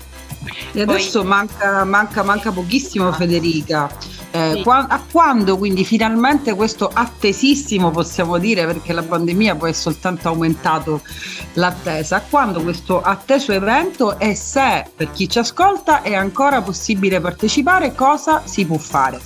E 0.73 0.81
adesso 0.81 1.19
Poi... 1.19 1.27
manca, 1.27 1.83
manca, 1.83 2.23
manca 2.23 2.51
pochissimo 2.51 3.11
Federica. 3.11 3.89
Eh, 4.33 4.53
Sì. 4.55 4.63
qua- 4.63 4.87
a 4.87 5.01
quando 5.11 5.57
quindi 5.57 5.83
finalmente 5.83 6.55
questo 6.55 6.89
attesissimo, 6.91 7.91
possiamo 7.91 8.37
dire, 8.37 8.65
perché 8.65 8.93
la 8.93 9.03
pandemia 9.03 9.55
poi 9.55 9.71
è 9.71 9.73
soltanto 9.73 10.29
aumentato 10.29 11.01
l'attesa, 11.53 12.15
a 12.17 12.21
quando 12.21 12.61
questo 12.61 13.01
atteso 13.01 13.51
evento 13.51 14.17
e 14.17 14.33
se 14.35 14.85
per 14.95 15.11
chi 15.11 15.27
ci 15.27 15.39
ascolta 15.39 16.01
è 16.01 16.13
ancora 16.13 16.61
possibile 16.61 17.19
partecipare, 17.19 17.93
cosa 17.93 18.43
si 18.45 18.65
può 18.65 18.77
fare? 18.77 19.19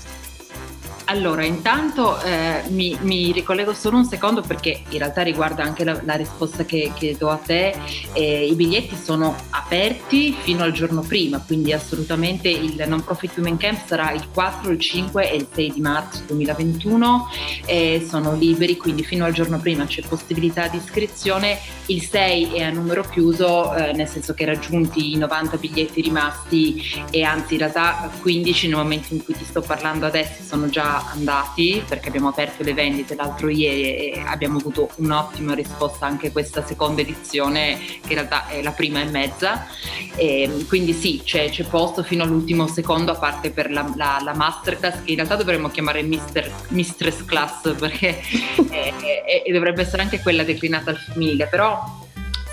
Allora, 1.07 1.45
intanto 1.45 2.19
eh, 2.21 2.63
mi, 2.69 2.97
mi 3.01 3.31
ricollego 3.31 3.73
solo 3.75 3.97
un 3.97 4.05
secondo 4.05 4.41
perché 4.41 4.81
in 4.89 4.97
realtà 4.97 5.21
riguarda 5.21 5.63
anche 5.63 5.83
la, 5.83 5.99
la 6.03 6.15
risposta 6.15 6.65
che, 6.65 6.91
che 6.95 7.15
do 7.17 7.29
a 7.29 7.35
te. 7.35 7.75
Eh, 8.13 8.47
I 8.47 8.55
biglietti 8.55 8.95
sono 8.95 9.35
aperti 9.51 10.33
fino 10.33 10.63
al 10.63 10.71
giorno 10.71 11.01
prima, 11.01 11.39
quindi 11.45 11.73
assolutamente 11.73 12.49
il 12.49 12.83
Non 12.87 13.03
Profit 13.03 13.37
Women 13.37 13.57
Camp 13.57 13.85
sarà 13.85 14.13
il 14.13 14.27
4, 14.33 14.71
il 14.71 14.79
5 14.79 15.31
e 15.31 15.35
il 15.35 15.47
6 15.53 15.73
di 15.73 15.81
marzo 15.81 16.23
2021 16.25 17.29
e 17.65 18.05
sono 18.07 18.33
liberi, 18.33 18.75
quindi 18.75 19.03
fino 19.03 19.25
al 19.25 19.33
giorno 19.33 19.59
prima 19.59 19.85
c'è 19.85 20.01
possibilità 20.01 20.67
di 20.67 20.77
iscrizione. 20.77 21.59
Il 21.85 22.01
6 22.01 22.53
è 22.53 22.63
a 22.63 22.71
numero 22.71 23.03
chiuso, 23.03 23.75
eh, 23.75 23.93
nel 23.93 24.07
senso 24.07 24.33
che 24.33 24.45
raggiunti 24.45 25.13
i 25.13 25.17
90 25.17 25.57
biglietti 25.57 26.01
rimasti 26.01 26.81
e 27.11 27.21
anzi 27.21 27.53
in 27.53 27.59
realtà 27.59 28.09
15 28.21 28.67
nel 28.67 28.77
momento 28.77 29.13
in 29.13 29.23
cui 29.23 29.35
ti 29.35 29.45
sto 29.45 29.61
parlando 29.61 30.07
adesso 30.07 30.41
sono 30.43 30.67
già 30.67 30.94
andati 31.03 31.83
perché 31.87 32.07
abbiamo 32.09 32.27
aperto 32.29 32.63
le 32.63 32.73
vendite 32.73 33.15
l'altro 33.15 33.49
ieri 33.49 34.11
e 34.11 34.23
abbiamo 34.25 34.57
avuto 34.57 34.89
un'ottima 34.97 35.53
risposta 35.53 36.05
anche 36.05 36.31
questa 36.31 36.65
seconda 36.65 37.01
edizione 37.01 37.77
che 37.77 37.99
in 38.09 38.13
realtà 38.15 38.47
è 38.47 38.61
la 38.61 38.71
prima 38.71 39.01
e 39.01 39.05
mezza. 39.05 39.67
E 40.15 40.65
quindi 40.67 40.93
sì 40.93 41.21
c'è, 41.23 41.49
c'è 41.49 41.63
posto 41.65 42.03
fino 42.03 42.23
all'ultimo 42.23 42.67
secondo 42.67 43.11
a 43.11 43.15
parte 43.15 43.51
per 43.51 43.69
la, 43.71 43.91
la, 43.95 44.19
la 44.23 44.33
masterclass 44.33 45.03
che 45.03 45.11
in 45.11 45.17
realtà 45.17 45.35
dovremmo 45.35 45.69
chiamare 45.69 46.01
Mister, 46.03 46.49
Mistress 46.69 47.25
Class 47.25 47.73
perché 47.75 48.19
è- 48.69 48.93
è- 49.25 49.43
è- 49.45 49.51
dovrebbe 49.51 49.81
essere 49.81 50.01
anche 50.01 50.19
quella 50.21 50.43
declinata 50.43 50.89
al 50.91 50.97
femminile 50.97 51.47
però 51.47 52.03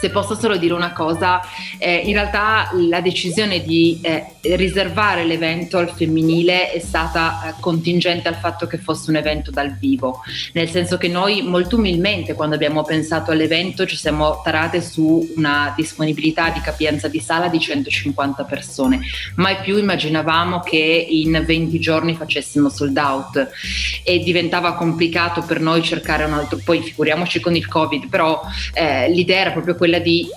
se 0.02 0.10
posso 0.10 0.34
solo 0.34 0.56
dire 0.56 0.74
una 0.74 0.92
cosa, 0.92 1.40
eh, 1.78 1.94
in 1.94 2.14
realtà 2.14 2.70
la 2.88 3.00
decisione 3.00 3.62
di 3.62 4.00
eh, 4.02 4.34
riservare 4.40 5.24
l'evento 5.24 5.78
al 5.78 5.90
femminile 5.90 6.72
è 6.72 6.80
stata 6.80 7.50
eh, 7.50 7.54
contingente 7.60 8.26
al 8.26 8.34
fatto 8.34 8.66
che 8.66 8.78
fosse 8.78 9.10
un 9.10 9.16
evento 9.16 9.52
dal 9.52 9.76
vivo, 9.78 10.22
nel 10.54 10.68
senso 10.68 10.98
che 10.98 11.06
noi 11.06 11.42
molto 11.42 11.76
umilmente 11.76 12.34
quando 12.34 12.56
abbiamo 12.56 12.82
pensato 12.82 13.30
all'evento 13.30 13.86
ci 13.86 13.94
siamo 13.94 14.40
tarate 14.42 14.82
su 14.82 15.34
una 15.36 15.72
disponibilità 15.76 16.50
di 16.50 16.60
capienza 16.60 17.06
di 17.06 17.20
sala 17.20 17.46
di 17.46 17.60
150 17.60 18.42
persone, 18.42 19.02
mai 19.36 19.58
più 19.62 19.76
immaginavamo 19.76 20.58
che 20.62 21.06
in 21.10 21.44
20 21.46 21.78
giorni 21.78 22.16
facessimo 22.16 22.68
sold 22.68 22.96
out. 22.96 23.50
E 24.04 24.18
diventava 24.18 24.74
complicato 24.74 25.42
per 25.42 25.60
noi 25.60 25.80
cercare 25.82 26.24
un 26.24 26.32
altro, 26.32 26.58
poi 26.64 26.82
figuriamoci 26.82 27.38
con 27.38 27.54
il 27.54 27.68
covid, 27.68 28.08
però 28.08 28.40
eh, 28.74 29.08
l'idea 29.08 29.42
era 29.42 29.50
proprio 29.52 29.76
quella 29.76 29.90
di 29.98 30.28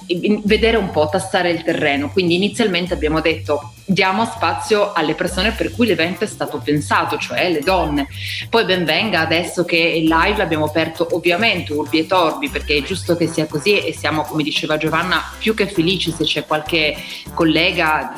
vedere 0.43 0.77
un 0.77 0.89
po', 0.89 1.07
tassare 1.09 1.51
il 1.51 1.63
terreno. 1.63 2.09
Quindi 2.11 2.35
inizialmente 2.35 2.93
abbiamo 2.93 3.21
detto 3.21 3.74
diamo 3.85 4.25
spazio 4.25 4.93
alle 4.93 5.13
persone 5.13 5.51
per 5.51 5.71
cui 5.71 5.85
l'evento 5.85 6.23
è 6.23 6.27
stato 6.27 6.59
pensato, 6.63 7.17
cioè 7.17 7.51
le 7.51 7.61
donne. 7.61 8.07
Poi 8.49 8.65
ben 8.65 8.83
venga 8.83 9.19
adesso 9.19 9.63
che 9.63 9.77
il 9.77 10.05
live 10.05 10.37
l'abbiamo 10.37 10.65
aperto 10.65 11.07
ovviamente 11.11 11.71
urbi 11.71 11.99
e 11.99 12.07
torbi 12.07 12.49
perché 12.49 12.77
è 12.77 12.81
giusto 12.81 13.15
che 13.15 13.27
sia 13.27 13.45
così 13.45 13.79
e 13.79 13.93
siamo, 13.93 14.23
come 14.23 14.43
diceva 14.43 14.77
Giovanna, 14.77 15.23
più 15.37 15.53
che 15.53 15.67
felici 15.67 16.11
se 16.11 16.23
c'è 16.23 16.45
qualche 16.45 16.95
collega 17.33 18.13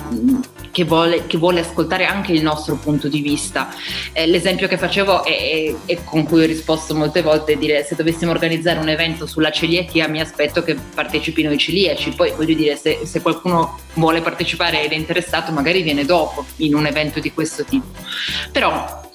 che 0.71 0.83
vuole, 0.83 1.27
che 1.27 1.37
vuole 1.37 1.61
ascoltare 1.61 2.05
anche 2.05 2.31
il 2.31 2.41
nostro 2.41 2.75
punto 2.75 3.07
di 3.07 3.21
vista. 3.21 3.73
Eh, 4.13 4.27
l'esempio 4.27 4.67
che 4.67 4.77
facevo 4.77 5.25
e 5.25 5.75
con 6.03 6.23
cui 6.23 6.43
ho 6.43 6.45
risposto 6.45 6.95
molte 6.95 7.21
volte 7.21 7.53
è 7.53 7.57
dire 7.57 7.83
se 7.83 7.95
dovessimo 7.95 8.31
organizzare 8.31 8.79
un 8.79 8.89
evento 8.89 9.25
sulla 9.25 9.51
celiachia 9.51 10.07
mi 10.07 10.21
aspetto 10.21 10.63
che 10.63 10.75
partecipino 10.75 11.51
i 11.51 11.57
celiaci, 11.57 12.11
poi 12.11 12.31
voglio 12.35 12.55
dire 12.55 12.75
se, 12.75 13.01
se 13.03 13.21
qualcuno 13.21 13.79
vuole 13.93 14.21
partecipare 14.21 14.83
ed 14.83 14.91
è 14.91 14.95
interessato 14.95 15.51
magari 15.57 15.81
viene 15.81 16.05
dopo 16.05 16.45
in 16.57 16.75
un 16.75 16.85
evento 16.85 17.19
di 17.19 17.33
questo 17.33 17.63
tipo. 17.63 17.87
Però 18.51 19.05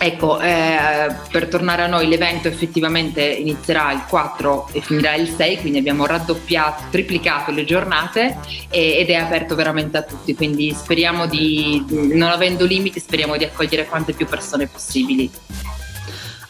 Ecco, 0.00 0.38
eh, 0.38 1.12
per 1.28 1.48
tornare 1.48 1.82
a 1.82 1.88
noi, 1.88 2.06
l'evento 2.06 2.46
effettivamente 2.46 3.20
inizierà 3.20 3.90
il 3.90 4.04
4 4.08 4.68
e 4.70 4.80
finirà 4.80 5.14
il 5.14 5.28
6, 5.28 5.58
quindi 5.58 5.78
abbiamo 5.78 6.06
raddoppiato, 6.06 6.84
triplicato 6.90 7.50
le 7.50 7.64
giornate 7.64 8.36
e, 8.70 8.98
ed 8.98 9.10
è 9.10 9.14
aperto 9.14 9.56
veramente 9.56 9.96
a 9.96 10.02
tutti, 10.02 10.36
quindi 10.36 10.72
speriamo 10.72 11.26
di, 11.26 11.84
non 11.88 12.30
avendo 12.30 12.64
limiti, 12.64 13.00
speriamo 13.00 13.36
di 13.36 13.42
accogliere 13.42 13.86
quante 13.86 14.12
più 14.12 14.26
persone 14.26 14.68
possibili. 14.68 15.28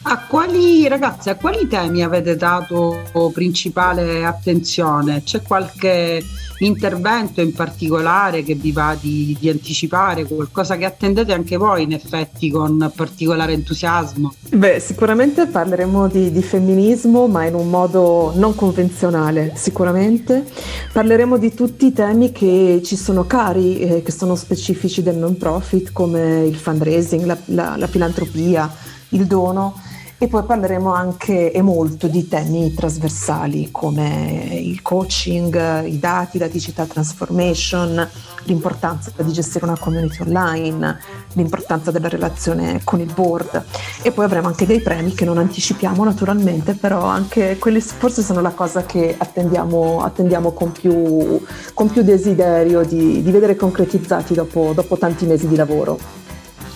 A 0.01 0.25
quali 0.27 0.87
ragazzi, 0.87 1.29
a 1.29 1.35
quali 1.35 1.67
temi 1.67 2.03
avete 2.03 2.37
dato 2.37 3.01
principale 3.33 4.23
attenzione? 4.23 5.23
C'è 5.23 5.41
qualche 5.41 6.23
intervento 6.59 7.41
in 7.41 7.51
particolare 7.51 8.43
che 8.43 8.55
vi 8.55 8.71
va 8.71 8.97
di, 8.99 9.35
di 9.37 9.49
anticipare, 9.49 10.23
qualcosa 10.23 10.77
che 10.77 10.85
attendete 10.85 11.33
anche 11.33 11.57
voi 11.57 11.83
in 11.83 11.91
effetti 11.91 12.49
con 12.49 12.89
particolare 12.95 13.51
entusiasmo? 13.51 14.33
Beh, 14.49 14.79
sicuramente 14.79 15.47
parleremo 15.47 16.07
di, 16.07 16.31
di 16.31 16.41
femminismo, 16.41 17.27
ma 17.27 17.45
in 17.45 17.55
un 17.55 17.69
modo 17.69 18.31
non 18.35 18.55
convenzionale, 18.55 19.51
sicuramente. 19.55 20.45
Parleremo 20.93 21.37
di 21.37 21.53
tutti 21.53 21.87
i 21.87 21.93
temi 21.93 22.31
che 22.31 22.81
ci 22.85 22.95
sono 22.95 23.25
cari, 23.25 23.79
eh, 23.79 24.01
che 24.01 24.11
sono 24.11 24.35
specifici 24.35 25.03
del 25.03 25.17
non 25.17 25.35
profit, 25.35 25.91
come 25.91 26.45
il 26.45 26.55
fundraising, 26.55 27.25
la, 27.25 27.37
la, 27.45 27.75
la 27.75 27.87
filantropia, 27.87 28.73
il 29.09 29.25
dono. 29.25 29.87
E 30.21 30.27
poi 30.27 30.43
parleremo 30.43 30.93
anche 30.93 31.49
e 31.49 31.61
molto 31.61 32.07
di 32.07 32.27
temi 32.27 32.73
trasversali 32.73 33.69
come 33.71 34.59
il 34.61 34.81
coaching, 34.81 35.85
i 35.85 35.97
dati, 35.97 36.37
la 36.37 36.49
digital 36.49 36.87
transformation, 36.87 38.05
l'importanza 38.43 39.13
di 39.15 39.31
gestire 39.31 39.63
una 39.63 39.77
community 39.77 40.21
online, 40.23 40.99
l'importanza 41.35 41.91
della 41.91 42.09
relazione 42.09 42.81
con 42.83 42.99
il 42.99 43.09
board. 43.13 43.63
E 44.01 44.11
poi 44.11 44.25
avremo 44.25 44.47
anche 44.47 44.65
dei 44.65 44.81
premi 44.81 45.13
che 45.13 45.23
non 45.23 45.37
anticipiamo 45.37 46.03
naturalmente, 46.03 46.73
però 46.73 47.05
anche 47.05 47.57
quelli 47.57 47.79
forse 47.79 48.21
sono 48.21 48.41
la 48.41 48.51
cosa 48.51 48.83
che 48.83 49.15
attendiamo, 49.17 50.03
attendiamo 50.03 50.51
con, 50.51 50.73
più, 50.73 51.41
con, 51.73 51.89
più, 51.89 52.03
desiderio 52.03 52.83
di, 52.83 53.23
di 53.23 53.31
vedere 53.31 53.55
concretizzati 53.55 54.33
dopo, 54.33 54.73
dopo 54.75 54.97
tanti 54.97 55.25
mesi 55.25 55.47
di 55.47 55.55
lavoro. 55.55 56.27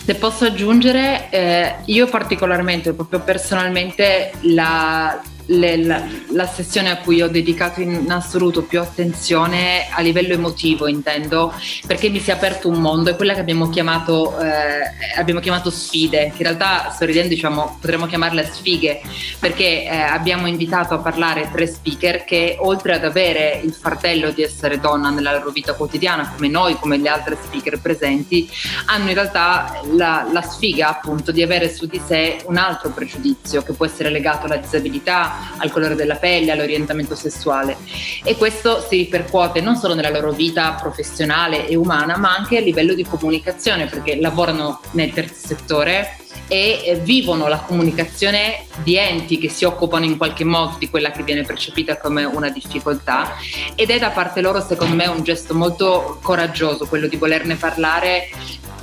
Se 0.05 0.15
posso 0.15 0.43
aggiungere, 0.43 1.29
eh, 1.29 1.75
io 1.86 2.07
particolarmente, 2.07 2.91
proprio 2.91 3.22
personalmente, 3.22 4.33
la, 4.41 5.17
le, 5.47 5.77
la, 5.77 6.03
la, 6.29 6.47
sessione 6.47 6.89
a 6.89 6.97
cui 6.97 7.21
ho 7.21 7.27
dedicato 7.27 7.81
in 7.81 8.09
assoluto 8.09 8.63
più 8.63 8.79
attenzione 8.79 9.88
a 9.89 10.01
livello 10.01 10.33
emotivo 10.33 10.88
intendo 10.88 11.53
perché 11.85 12.09
mi 12.09 12.19
si 12.19 12.29
è 12.29 12.33
aperto 12.33 12.69
un 12.69 12.79
mondo 12.79 13.09
è 13.09 13.15
quella 13.15 13.33
che 13.33 13.41
abbiamo 13.41 13.69
chiamato, 13.69 14.39
eh, 14.39 15.17
abbiamo 15.17 15.39
chiamato 15.39 15.69
sfide 15.69 16.31
che 16.35 16.43
in 16.43 16.43
realtà 16.43 16.95
sorridendo 16.97 17.29
diciamo 17.29 17.77
potremmo 17.79 18.05
chiamarle 18.05 18.50
sfighe 18.51 19.01
perché 19.39 19.83
eh, 19.83 19.89
abbiamo 19.89 20.47
invitato 20.47 20.93
a 20.93 21.00
parlare 21.00 21.50
tre 21.51 21.67
speaker 21.67 22.23
che 22.23 22.57
oltre 22.59 22.93
ad 22.93 23.03
avere 23.03 23.59
il 23.63 23.73
fardello 23.73 24.31
di 24.31 24.43
essere 24.43 24.79
donna 24.79 25.09
nella 25.09 25.38
loro 25.38 25.51
vita 25.51 25.73
quotidiana 25.73 26.31
come 26.35 26.47
noi 26.47 26.77
come 26.79 26.97
le 26.97 27.09
altre 27.09 27.38
speaker 27.41 27.79
presenti 27.79 28.50
hanno 28.85 29.09
in 29.09 29.13
realtà 29.13 29.81
la, 29.91 30.27
la 30.31 30.41
sfiga 30.41 30.89
appunto 30.89 31.31
di 31.31 31.41
avere 31.41 31.73
su 31.73 31.85
di 31.85 32.01
sé 32.05 32.41
un 32.45 32.57
altro 32.57 32.89
pregiudizio 32.89 33.62
che 33.63 33.73
può 33.73 33.85
essere 33.85 34.09
legato 34.09 34.45
alla 34.45 34.57
disabilità 34.57 35.32
al 35.57 35.71
colore 35.71 35.95
della 35.95 36.15
pelle, 36.15 36.51
all'orientamento 36.51 37.15
sessuale. 37.15 37.77
E 38.23 38.35
questo 38.35 38.85
si 38.87 38.97
ripercuote 38.97 39.61
non 39.61 39.75
solo 39.75 39.93
nella 39.93 40.09
loro 40.09 40.31
vita 40.31 40.73
professionale 40.73 41.67
e 41.67 41.75
umana 41.75 42.17
ma 42.17 42.35
anche 42.35 42.57
a 42.57 42.61
livello 42.61 42.93
di 42.93 43.03
comunicazione 43.03 43.85
perché 43.85 44.15
lavorano 44.19 44.79
nel 44.91 45.11
terzo 45.11 45.47
settore 45.47 46.17
e 46.47 46.99
vivono 47.03 47.47
la 47.47 47.59
comunicazione 47.59 48.65
di 48.83 48.97
enti 48.97 49.37
che 49.37 49.49
si 49.49 49.65
occupano 49.65 50.05
in 50.05 50.17
qualche 50.17 50.43
modo 50.43 50.75
di 50.77 50.89
quella 50.89 51.11
che 51.11 51.23
viene 51.23 51.43
percepita 51.43 51.97
come 51.97 52.25
una 52.25 52.49
difficoltà. 52.49 53.35
Ed 53.75 53.89
è 53.89 53.99
da 53.99 54.09
parte 54.09 54.41
loro 54.41 54.61
secondo 54.61 54.95
me 54.95 55.07
un 55.07 55.23
gesto 55.23 55.53
molto 55.53 56.19
coraggioso 56.21 56.85
quello 56.85 57.07
di 57.07 57.15
volerne 57.15 57.55
parlare 57.55 58.29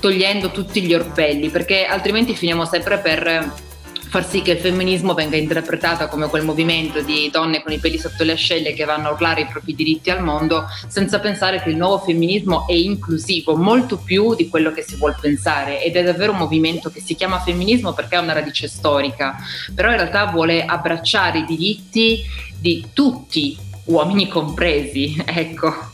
togliendo 0.00 0.50
tutti 0.50 0.82
gli 0.82 0.94
orpelli 0.94 1.50
perché 1.50 1.84
altrimenti 1.84 2.34
finiamo 2.34 2.64
sempre 2.64 2.98
per 2.98 3.68
far 4.10 4.28
sì 4.28 4.42
che 4.42 4.50
il 4.50 4.58
femminismo 4.58 5.14
venga 5.14 5.36
interpretato 5.36 6.08
come 6.08 6.28
quel 6.28 6.42
movimento 6.42 7.00
di 7.00 7.30
donne 7.30 7.62
con 7.62 7.70
i 7.70 7.78
peli 7.78 7.96
sotto 7.96 8.24
le 8.24 8.32
ascelle 8.32 8.74
che 8.74 8.84
vanno 8.84 9.08
a 9.08 9.12
urlare 9.12 9.42
i 9.42 9.46
propri 9.46 9.72
diritti 9.72 10.10
al 10.10 10.20
mondo, 10.20 10.66
senza 10.88 11.20
pensare 11.20 11.62
che 11.62 11.70
il 11.70 11.76
nuovo 11.76 12.00
femminismo 12.00 12.66
è 12.66 12.72
inclusivo, 12.72 13.54
molto 13.54 13.98
più 13.98 14.34
di 14.34 14.48
quello 14.48 14.72
che 14.72 14.82
si 14.82 14.96
vuole 14.96 15.16
pensare 15.20 15.80
ed 15.80 15.94
è 15.94 16.02
davvero 16.02 16.32
un 16.32 16.38
movimento 16.38 16.90
che 16.90 17.00
si 17.00 17.14
chiama 17.14 17.40
femminismo 17.40 17.92
perché 17.92 18.16
ha 18.16 18.20
una 18.20 18.32
radice 18.32 18.66
storica, 18.66 19.36
però 19.72 19.90
in 19.90 19.96
realtà 19.98 20.26
vuole 20.26 20.64
abbracciare 20.64 21.38
i 21.38 21.44
diritti 21.44 22.20
di 22.58 22.88
tutti, 22.92 23.56
uomini 23.84 24.26
compresi, 24.26 25.22
ecco. 25.24 25.89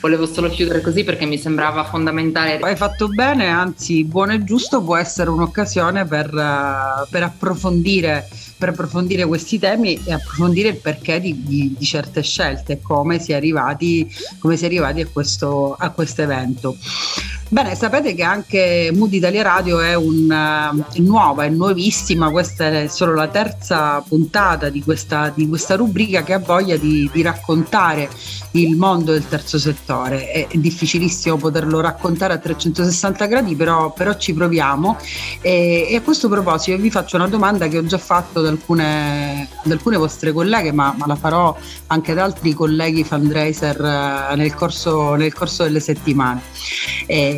Volevo 0.00 0.26
solo 0.26 0.48
chiudere 0.48 0.80
così 0.80 1.04
perché 1.04 1.26
mi 1.26 1.38
sembrava 1.38 1.84
fondamentale. 1.84 2.58
Hai 2.58 2.76
fatto 2.76 3.08
bene, 3.08 3.48
anzi, 3.48 4.04
buono 4.04 4.32
e 4.32 4.44
giusto 4.44 4.82
può 4.82 4.96
essere 4.96 5.30
un'occasione 5.30 6.04
per, 6.04 6.32
uh, 6.32 7.08
per 7.10 7.22
approfondire 7.22 8.28
per 8.58 8.70
approfondire 8.70 9.24
questi 9.24 9.58
temi 9.60 10.00
e 10.04 10.12
approfondire 10.12 10.70
il 10.70 10.76
perché 10.78 11.20
di, 11.20 11.44
di, 11.44 11.76
di 11.78 11.84
certe 11.84 12.22
scelte, 12.22 12.80
come 12.80 13.20
si 13.20 13.30
è 13.30 13.36
arrivati, 13.36 14.12
come 14.40 14.56
si 14.56 14.64
è 14.64 14.66
arrivati 14.66 15.00
a 15.00 15.06
questo 15.06 15.74
a 15.78 15.90
questo 15.90 16.22
evento. 16.22 16.76
Bene, 17.50 17.74
sapete 17.74 18.14
che 18.14 18.22
anche 18.22 18.90
Mood 18.94 19.10
Italia 19.10 19.42
Radio 19.42 19.80
è 19.80 19.94
un, 19.94 20.28
uh, 20.30 21.02
nuova, 21.02 21.44
è 21.44 21.48
nuovissima, 21.48 22.30
questa 22.30 22.68
è 22.68 22.88
solo 22.88 23.14
la 23.14 23.28
terza 23.28 24.04
puntata 24.06 24.68
di 24.68 24.82
questa, 24.82 25.32
di 25.34 25.48
questa 25.48 25.74
rubrica 25.74 26.22
che 26.22 26.34
ha 26.34 26.40
voglia 26.40 26.76
di, 26.76 27.08
di, 27.10 27.22
raccontare 27.22 28.10
il 28.50 28.76
mondo 28.76 29.12
del 29.12 29.26
terzo 29.26 29.58
settore. 29.58 30.30
È 30.30 30.46
difficilissimo 30.58 31.38
poterlo 31.38 31.80
raccontare 31.80 32.34
a 32.34 32.36
360 32.38 33.24
gradi, 33.24 33.56
però, 33.56 33.94
però 33.94 34.14
ci 34.18 34.34
proviamo. 34.34 34.98
E, 35.40 35.86
e, 35.88 35.96
a 35.96 36.02
questo 36.02 36.28
proposito 36.28 36.76
vi 36.76 36.90
faccio 36.90 37.16
una 37.16 37.28
domanda 37.28 37.66
che 37.68 37.78
ho 37.78 37.86
già 37.86 37.96
fatto 37.96 38.40
ad 38.40 38.46
alcune, 38.46 39.48
ad 39.64 39.70
alcune 39.70 39.96
vostre 39.96 40.32
colleghe, 40.32 40.72
ma, 40.72 40.94
ma, 40.98 41.06
la 41.06 41.16
farò 41.16 41.56
anche 41.86 42.12
ad 42.12 42.18
altri 42.18 42.52
colleghi 42.52 43.04
fundraiser 43.04 43.80
uh, 43.80 44.36
nel, 44.36 44.52
corso, 44.54 45.14
nel 45.14 45.32
corso 45.32 45.62
delle 45.62 45.80
settimane. 45.80 46.42
E, 47.06 47.36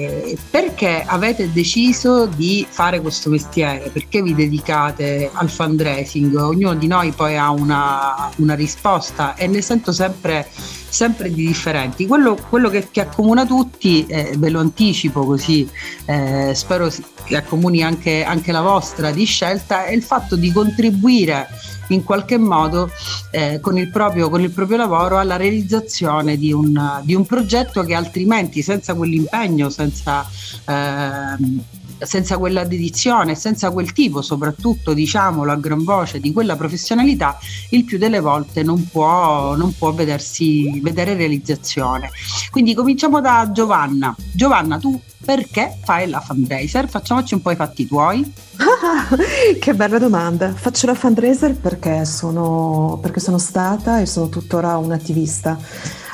perché 0.51 1.03
avete 1.07 1.53
deciso 1.53 2.27
di 2.27 2.67
fare 2.69 3.01
questo 3.01 3.31
mestiere? 3.31 3.91
Perché 3.91 4.23
vi 4.23 4.35
dedicate 4.35 5.31
al 5.33 5.51
fundraising? 5.51 6.35
Ognuno 6.37 6.75
di 6.75 6.87
noi 6.87 7.13
poi 7.13 7.37
ha 7.37 7.51
una, 7.51 8.31
una 8.37 8.55
risposta 8.55 9.35
e 9.35 9.47
ne 9.47 9.63
sento 9.63 9.93
sempre, 9.93 10.49
sempre 10.91 11.31
di 11.33 11.47
differenti. 11.47 12.07
Quello, 12.07 12.37
quello 12.49 12.69
che, 12.69 12.89
che, 12.91 13.01
accomuna 13.01 13.47
tutti, 13.47 14.05
eh, 14.07 14.35
ve 14.37 14.51
lo 14.51 14.61
anticipo 14.61 15.25
così, 15.25 15.67
eh, 16.05 16.53
spero 16.55 16.93
che 17.25 17.37
accomuni 17.37 17.83
anche, 17.83 18.25
anche 18.25 18.53
la 18.53 18.61
vostra 18.61 19.11
di 19.11 19.25
scelta, 19.25 19.85
è 19.87 19.93
il 19.93 20.03
fatto 20.03 20.37
di 20.37 20.53
contribuire 20.53 21.49
in 21.89 22.05
qualche 22.05 22.39
modo 22.39 22.91
eh, 23.31 23.59
con, 23.61 23.79
il 23.79 23.89
proprio, 23.89 24.29
con, 24.29 24.41
il 24.41 24.51
proprio, 24.51 24.77
lavoro 24.77 25.19
alla 25.19 25.37
realizzazione 25.37 26.37
di 26.37 26.53
un, 26.53 27.01
di 27.03 27.15
un 27.15 27.25
progetto 27.27 27.83
che 27.83 27.95
altrimenti 27.95 28.63
senza 28.63 28.95
quell'impegno, 28.95 29.71
senza... 29.71 30.29
Eh, 30.67 31.79
senza 32.01 32.39
quella 32.39 32.65
dedizione, 32.65 33.35
senza 33.35 33.71
quel 33.71 33.93
tipo, 33.93 34.23
soprattutto 34.23 34.93
diciamolo 34.93 35.53
a 35.53 35.57
gran 35.57 35.85
voce, 35.85 36.21
di 36.21 36.33
quella 36.33 36.57
professionalità, 36.57 37.39
il 37.71 37.85
più 37.85 37.99
delle 37.99 38.21
volte 38.21 38.63
non 38.63 38.89
può, 38.89 39.55
non 39.57 39.75
può 39.77 39.93
vedersi, 39.93 40.81
vedere 40.81 41.15
realizzazione. 41.15 42.11
Quindi 42.51 42.75
cominciamo 42.75 43.21
da 43.21 43.51
Giovanna. 43.53 44.15
Giovanna, 44.33 44.79
tu 44.79 45.01
perché 45.25 45.77
fai 45.85 46.09
la 46.09 46.21
fundraiser? 46.21 46.89
Facciamoci 46.89 47.35
un 47.35 47.43
po' 47.43 47.51
i 47.51 47.57
fatti 47.57 47.87
tuoi. 47.87 48.33
che 49.61 49.75
bella 49.75 49.99
domanda. 49.99 50.53
Faccio 50.53 50.87
la 50.87 50.95
fundraiser 50.95 51.57
perché 51.57 52.05
sono, 52.05 52.99
perché 53.01 53.21
sono 53.21 53.39
stata 53.39 54.01
e 54.01 54.07
sono 54.07 54.29
tuttora 54.29 54.77
un'attivista. 54.79 55.59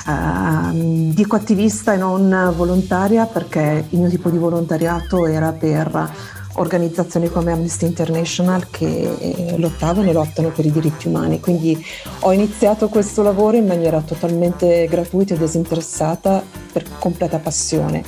Uh, 0.07 1.11
dico 1.13 1.35
attivista 1.35 1.93
e 1.93 1.97
non 1.97 2.53
volontaria 2.55 3.25
perché 3.25 3.87
il 3.89 3.99
mio 3.99 4.09
tipo 4.09 4.29
di 4.29 4.37
volontariato 4.37 5.25
era 5.25 5.51
per 5.51 6.09
organizzazioni 6.53 7.29
come 7.29 7.51
Amnesty 7.51 7.85
International 7.85 8.69
che 8.69 9.55
lottavano 9.57 10.09
e 10.09 10.13
lottano 10.13 10.49
per 10.49 10.65
i 10.65 10.71
diritti 10.71 11.07
umani. 11.07 11.39
Quindi 11.39 11.83
ho 12.19 12.31
iniziato 12.31 12.87
questo 12.87 13.21
lavoro 13.21 13.57
in 13.57 13.67
maniera 13.67 14.01
totalmente 14.01 14.87
gratuita 14.89 15.33
e 15.33 15.37
disinteressata 15.37 16.41
per 16.71 16.85
completa 16.99 17.39
passione. 17.39 18.03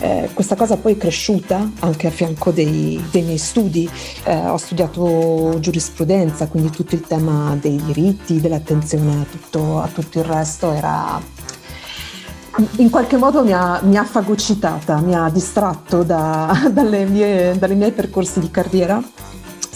Eh, 0.00 0.30
questa 0.32 0.56
cosa 0.56 0.76
poi 0.76 0.94
è 0.94 0.96
cresciuta 0.96 1.70
anche 1.80 2.06
a 2.06 2.10
fianco 2.10 2.50
dei, 2.50 3.02
dei 3.10 3.22
miei 3.22 3.38
studi. 3.38 3.88
Eh, 4.24 4.34
ho 4.34 4.56
studiato 4.56 5.58
giurisprudenza, 5.60 6.48
quindi 6.48 6.70
tutto 6.70 6.94
il 6.94 7.02
tema 7.02 7.56
dei 7.60 7.80
diritti, 7.84 8.40
dell'attenzione 8.40 9.20
a 9.20 9.24
tutto, 9.30 9.80
a 9.80 9.88
tutto 9.88 10.18
il 10.18 10.24
resto 10.24 10.72
era 10.72 11.38
in 12.78 12.90
qualche 12.90 13.16
modo 13.16 13.44
mi 13.44 13.52
ha, 13.52 13.80
mi 13.82 13.96
ha 13.96 14.04
fagocitata, 14.04 15.00
mi 15.00 15.14
ha 15.14 15.28
distratto 15.30 16.02
da, 16.02 16.68
dalle 16.72 17.04
mie, 17.04 17.56
dalle 17.58 17.74
miei 17.74 17.92
percorsi 17.92 18.40
di 18.40 18.50
carriera 18.50 19.00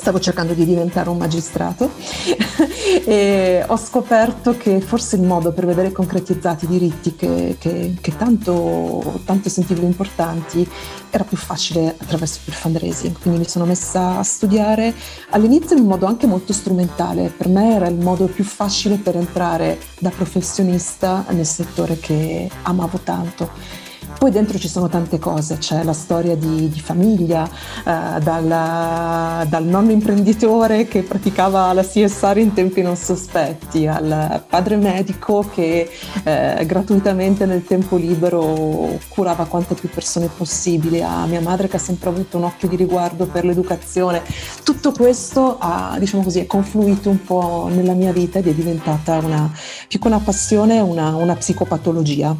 stavo 0.05 0.21
cercando 0.21 0.53
di 0.53 0.67
diventare 0.67 1.09
un 1.09 1.17
magistrato 1.17 1.91
e 3.07 3.65
ho 3.67 3.77
scoperto 3.79 4.55
che 4.55 4.83
forse 4.83 5.17
il 5.17 5.23
modo 5.23 5.51
per 5.53 5.65
vedere 5.65 5.93
concretizzati 5.93 6.67
i 6.67 6.69
diritti 6.69 7.17
che, 7.17 7.57
che, 7.59 7.95
che 7.99 8.15
tanto, 8.15 9.23
tanto, 9.25 9.49
sentivo 9.49 9.81
importanti 9.87 10.69
era 11.09 11.25
più 11.25 11.39
facile 11.39 11.97
attraverso 11.99 12.41
il 12.45 12.53
fundraising. 12.53 13.19
Quindi 13.19 13.39
mi 13.41 13.49
sono 13.49 13.65
messa 13.65 14.19
a 14.19 14.23
studiare 14.23 14.93
all'inizio 15.31 15.75
in 15.75 15.85
un 15.85 15.89
modo 15.89 16.05
anche 16.05 16.27
molto 16.27 16.53
strumentale. 16.53 17.33
Per 17.35 17.49
me 17.49 17.75
era 17.75 17.87
il 17.87 17.97
modo 17.97 18.27
più 18.27 18.45
facile 18.45 18.97
per 18.97 19.17
entrare 19.17 19.79
da 19.99 20.11
professionista 20.11 21.25
nel 21.31 21.47
settore 21.47 21.99
che 21.99 22.51
amavo 22.65 22.99
tanto 22.99 23.84
poi 24.25 24.33
dentro 24.33 24.59
ci 24.59 24.69
sono 24.69 24.89
tante 24.89 25.19
cose, 25.19 25.59
c'è 25.59 25.83
la 25.85 25.93
storia 25.93 26.35
di, 26.35 26.71
di 26.71 26.81
famiglia, 26.81 27.47
eh, 27.47 28.21
dal, 28.23 29.47
dal, 29.47 29.65
nonno 29.65 29.91
imprenditore 29.91 30.89
che 30.89 31.03
praticava 31.03 31.71
la 31.75 31.83
CSR 31.83 32.39
in 32.39 32.55
tempi 32.55 32.81
non 32.81 32.97
sospetti, 32.97 33.87
al 33.87 34.43
padre 34.49 34.77
medico 34.77 35.47
che 35.53 35.91
eh, 36.23 36.65
gratuitamente 36.65 37.45
nel 37.45 37.67
tempo 37.67 37.97
libero 37.97 38.99
curava 39.09 39.45
quante 39.45 39.75
più 39.75 39.91
persone 39.91 40.31
possibile, 40.35 41.03
a 41.03 41.27
mia 41.27 41.43
madre 41.43 41.69
che 41.69 41.77
ha 41.77 41.79
sempre 41.79 42.09
avuto 42.09 42.39
un 42.39 42.45
occhio 42.45 42.67
di 42.67 42.77
riguardo 42.77 43.27
per 43.27 43.45
l'educazione. 43.45 44.23
Tutto 44.63 44.93
questo 44.93 45.59
ha, 45.61 45.97
diciamo 45.99 46.23
così, 46.23 46.39
è 46.39 46.47
confluito 46.47 47.11
un 47.11 47.23
po' 47.23 47.69
nella 47.71 47.93
mia 47.93 48.13
vita 48.13 48.39
ed 48.39 48.47
è 48.47 48.55
diventata 48.55 49.19
una, 49.19 49.53
più 49.87 49.99
che 49.99 50.07
una 50.07 50.21
passione, 50.21 50.81
una, 50.81 51.15
una 51.15 51.37
psicopatologia. 51.37 52.35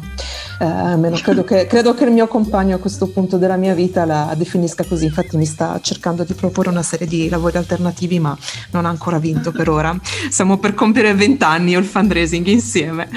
Eh, 0.59 0.65
almeno 0.65 1.17
credo 1.17 1.43
che 1.43 1.67
credo 1.67 1.93
che 1.93 2.05
il 2.05 2.11
mio 2.11 2.27
compagno 2.27 2.75
a 2.75 2.79
questo 2.79 3.07
punto 3.07 3.37
della 3.37 3.57
mia 3.57 3.73
vita 3.73 4.05
la 4.05 4.33
definisca 4.37 4.85
così, 4.85 5.05
infatti 5.05 5.35
mi 5.35 5.45
sta 5.45 5.79
cercando 5.81 6.23
di 6.23 6.33
proporre 6.33 6.69
una 6.69 6.81
serie 6.81 7.07
di 7.07 7.27
lavori 7.27 7.57
alternativi 7.57 8.19
ma 8.19 8.37
non 8.71 8.85
ha 8.85 8.89
ancora 8.89 9.19
vinto 9.19 9.51
per 9.51 9.69
ora. 9.69 9.97
Siamo 10.29 10.57
per 10.57 10.73
compiere 10.73 11.13
vent'anni 11.13 11.75
o 11.75 11.79
il 11.79 11.85
fundraising 11.85 12.45
insieme. 12.47 13.09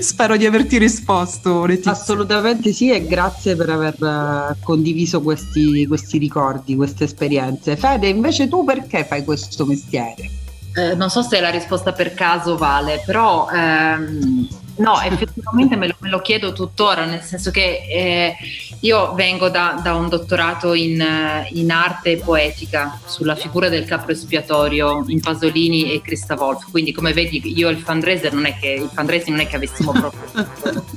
Spero 0.00 0.36
di 0.36 0.46
averti 0.46 0.78
risposto 0.78 1.64
Letizia. 1.64 1.92
Assolutamente 1.92 2.72
sì 2.72 2.90
e 2.92 3.04
grazie 3.06 3.56
per 3.56 3.70
aver 3.70 3.94
eh, 4.02 4.56
condiviso 4.62 5.20
questi, 5.22 5.86
questi 5.86 6.18
ricordi, 6.18 6.76
queste 6.76 7.04
esperienze. 7.04 7.76
Fede, 7.76 8.08
invece 8.08 8.48
tu 8.48 8.64
perché 8.64 9.04
fai 9.04 9.24
questo 9.24 9.66
mestiere? 9.66 10.30
Eh, 10.74 10.94
non 10.94 11.10
so 11.10 11.22
se 11.22 11.40
la 11.40 11.50
risposta 11.50 11.92
per 11.92 12.14
caso 12.14 12.56
vale, 12.56 13.02
però 13.04 13.48
ehm, 13.52 14.46
No, 14.80 14.98
effettivamente 15.02 15.76
me 15.76 15.88
lo, 15.88 15.94
me 15.98 16.08
lo, 16.08 16.20
chiedo 16.20 16.52
tuttora, 16.52 17.04
nel 17.04 17.20
senso 17.20 17.50
che 17.50 17.82
eh, 17.86 18.36
io 18.80 19.12
vengo 19.12 19.50
da, 19.50 19.78
da 19.82 19.94
un 19.94 20.08
dottorato 20.08 20.72
in, 20.72 21.04
in, 21.52 21.70
arte 21.70 22.16
poetica 22.16 22.98
sulla 23.04 23.36
figura 23.36 23.68
del 23.68 23.84
capro 23.84 24.12
espiatorio 24.12 25.04
in 25.08 25.20
Pasolini 25.20 25.92
e 25.92 26.00
Christa 26.00 26.34
Wolf, 26.34 26.70
quindi 26.70 26.92
come 26.92 27.12
vedi 27.12 27.52
io 27.54 27.68
e 27.68 27.72
il 27.72 27.78
fundraiser 27.78 28.32
non 28.32 28.46
è 28.46 28.56
che, 28.58 28.68
il 28.68 28.90
fundraising 28.92 29.36
non 29.36 29.44
è 29.44 29.48
che 29.48 29.56
avessimo 29.56 29.92
proprio 29.92 30.48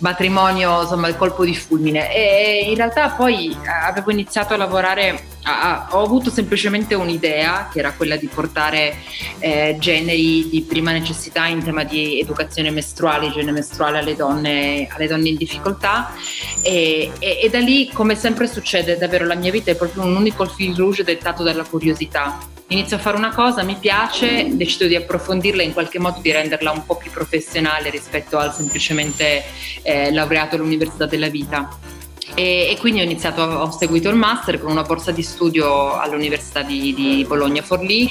matrimonio, 0.00 0.82
insomma 0.82 1.08
il 1.08 1.16
colpo 1.16 1.46
di 1.46 1.54
fulmine. 1.54 2.14
E 2.14 2.66
in 2.68 2.76
realtà 2.76 3.08
poi 3.08 3.56
avevo 3.86 4.10
iniziato 4.10 4.52
a 4.52 4.58
lavorare 4.58 5.32
Ah, 5.46 5.88
ho 5.90 6.02
avuto 6.02 6.30
semplicemente 6.30 6.94
un'idea 6.94 7.68
che 7.70 7.80
era 7.80 7.92
quella 7.92 8.16
di 8.16 8.28
portare 8.28 8.96
eh, 9.40 9.76
generi 9.78 10.48
di 10.48 10.62
prima 10.62 10.90
necessità 10.90 11.44
in 11.44 11.62
tema 11.62 11.84
di 11.84 12.18
educazione 12.18 12.70
mestruale, 12.70 13.26
igiene 13.26 13.52
mestruale 13.52 13.98
alle 13.98 14.16
donne, 14.16 14.88
alle 14.90 15.06
donne 15.06 15.28
in 15.28 15.36
difficoltà 15.36 16.14
e, 16.62 17.12
e, 17.18 17.40
e, 17.42 17.50
da 17.50 17.58
lì 17.58 17.90
come 17.92 18.14
sempre 18.14 18.46
succede 18.46 18.96
davvero 18.96 19.26
la 19.26 19.34
mia 19.34 19.50
vita 19.50 19.70
è 19.70 19.76
proprio 19.76 20.04
un 20.04 20.16
unico 20.16 20.46
fil 20.46 20.74
rouge 20.74 21.04
dettato 21.04 21.42
dalla 21.42 21.64
curiosità. 21.64 22.38
Inizio 22.68 22.96
a 22.96 23.00
fare 23.00 23.18
una 23.18 23.34
cosa, 23.34 23.62
mi 23.62 23.76
piace, 23.78 24.56
decido 24.56 24.86
di 24.86 24.96
approfondirla 24.96 25.62
in 25.62 25.74
qualche 25.74 25.98
modo 25.98 26.20
di 26.22 26.32
renderla 26.32 26.70
un 26.70 26.86
po' 26.86 26.96
più 26.96 27.10
professionale 27.10 27.90
rispetto 27.90 28.38
al 28.38 28.54
semplicemente 28.54 29.44
eh, 29.82 30.10
laureato 30.10 30.56
all'università 30.56 31.04
della 31.04 31.28
vita 31.28 31.92
e, 32.34 32.68
e, 32.70 32.76
quindi 32.78 33.00
ho 33.00 33.04
iniziato, 33.04 33.42
ho 33.42 33.70
seguito 33.70 34.08
il 34.08 34.16
master 34.16 34.58
con 34.58 34.70
una 34.70 34.82
borsa 34.82 35.12
di 35.12 35.22
studio 35.22 35.92
all'Università 35.98 36.62
di, 36.62 36.94
di 36.94 37.24
Bologna 37.26 37.62
Forlì 37.62 38.08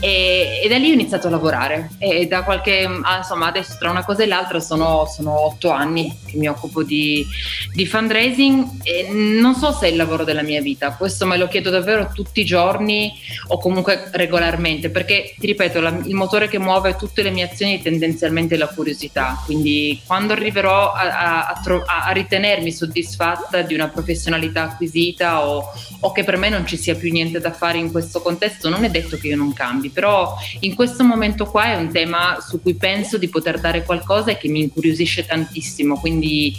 e, 0.00 0.60
e, 0.62 0.68
da 0.68 0.76
lì 0.76 0.90
ho 0.90 0.94
iniziato 0.94 1.26
a 1.26 1.30
lavorare. 1.30 1.90
E 1.98 2.26
da 2.26 2.44
qualche, 2.44 2.84
ah, 3.02 3.18
insomma 3.18 3.46
adesso 3.46 3.76
tra 3.78 3.90
una 3.90 4.04
cosa 4.04 4.22
e 4.22 4.26
l'altra 4.26 4.60
sono, 4.60 5.06
sono 5.06 5.46
otto 5.46 5.70
anni 5.70 6.16
che 6.26 6.36
mi 6.36 6.48
occupo 6.48 6.82
di, 6.82 7.26
di, 7.72 7.86
fundraising 7.86 8.80
e 8.82 9.08
non 9.12 9.54
so 9.54 9.72
se 9.72 9.86
è 9.86 9.90
il 9.90 9.96
lavoro 9.96 10.24
della 10.24 10.42
mia 10.42 10.62
vita, 10.62 10.94
questo 10.94 11.26
me 11.26 11.36
lo 11.36 11.48
chiedo 11.48 11.70
davvero 11.70 12.10
tutti 12.14 12.40
i 12.40 12.44
giorni 12.44 13.12
o 13.48 13.58
comunque 13.58 14.08
regolarmente 14.12 14.90
perché 14.90 15.34
ti 15.38 15.46
ripeto 15.46 15.80
la, 15.80 15.98
il 16.04 16.14
motore 16.14 16.48
che 16.48 16.58
muove 16.58 16.96
tutte 16.96 17.22
le 17.22 17.30
mie 17.30 17.44
azioni 17.44 17.78
è 17.78 17.82
tendenzialmente 17.82 18.56
la 18.56 18.68
curiosità, 18.68 19.42
quindi 19.44 20.00
quando 20.06 20.32
arriverò 20.32 20.92
a, 20.92 21.00
a, 21.00 21.46
a, 21.46 22.04
a 22.06 22.12
ritenermi 22.12 22.72
soddisfatta 22.72 23.47
di 23.66 23.74
una 23.74 23.88
professionalità 23.88 24.62
acquisita 24.64 25.46
o, 25.46 25.72
o, 26.00 26.12
che 26.12 26.24
per 26.24 26.36
me 26.36 26.48
non 26.48 26.66
ci 26.66 26.76
sia 26.76 26.94
più 26.94 27.10
niente 27.10 27.40
da 27.40 27.52
fare 27.52 27.78
in 27.78 27.90
questo 27.90 28.20
contesto, 28.20 28.68
non 28.68 28.84
è 28.84 28.90
detto 28.90 29.16
che 29.16 29.28
io 29.28 29.36
non 29.36 29.52
cambi, 29.52 29.90
però 29.90 30.36
in 30.60 30.74
questo 30.74 31.04
momento 31.04 31.46
qua 31.46 31.64
è 31.64 31.76
un 31.76 31.90
tema 31.90 32.38
su 32.40 32.60
cui 32.60 32.74
penso 32.74 33.18
di 33.18 33.28
poter 33.28 33.58
dare 33.60 33.84
qualcosa 33.84 34.30
e 34.30 34.38
che 34.38 34.48
mi 34.48 34.62
incuriosisce 34.62 35.26
tantissimo, 35.26 35.98
quindi 35.98 36.54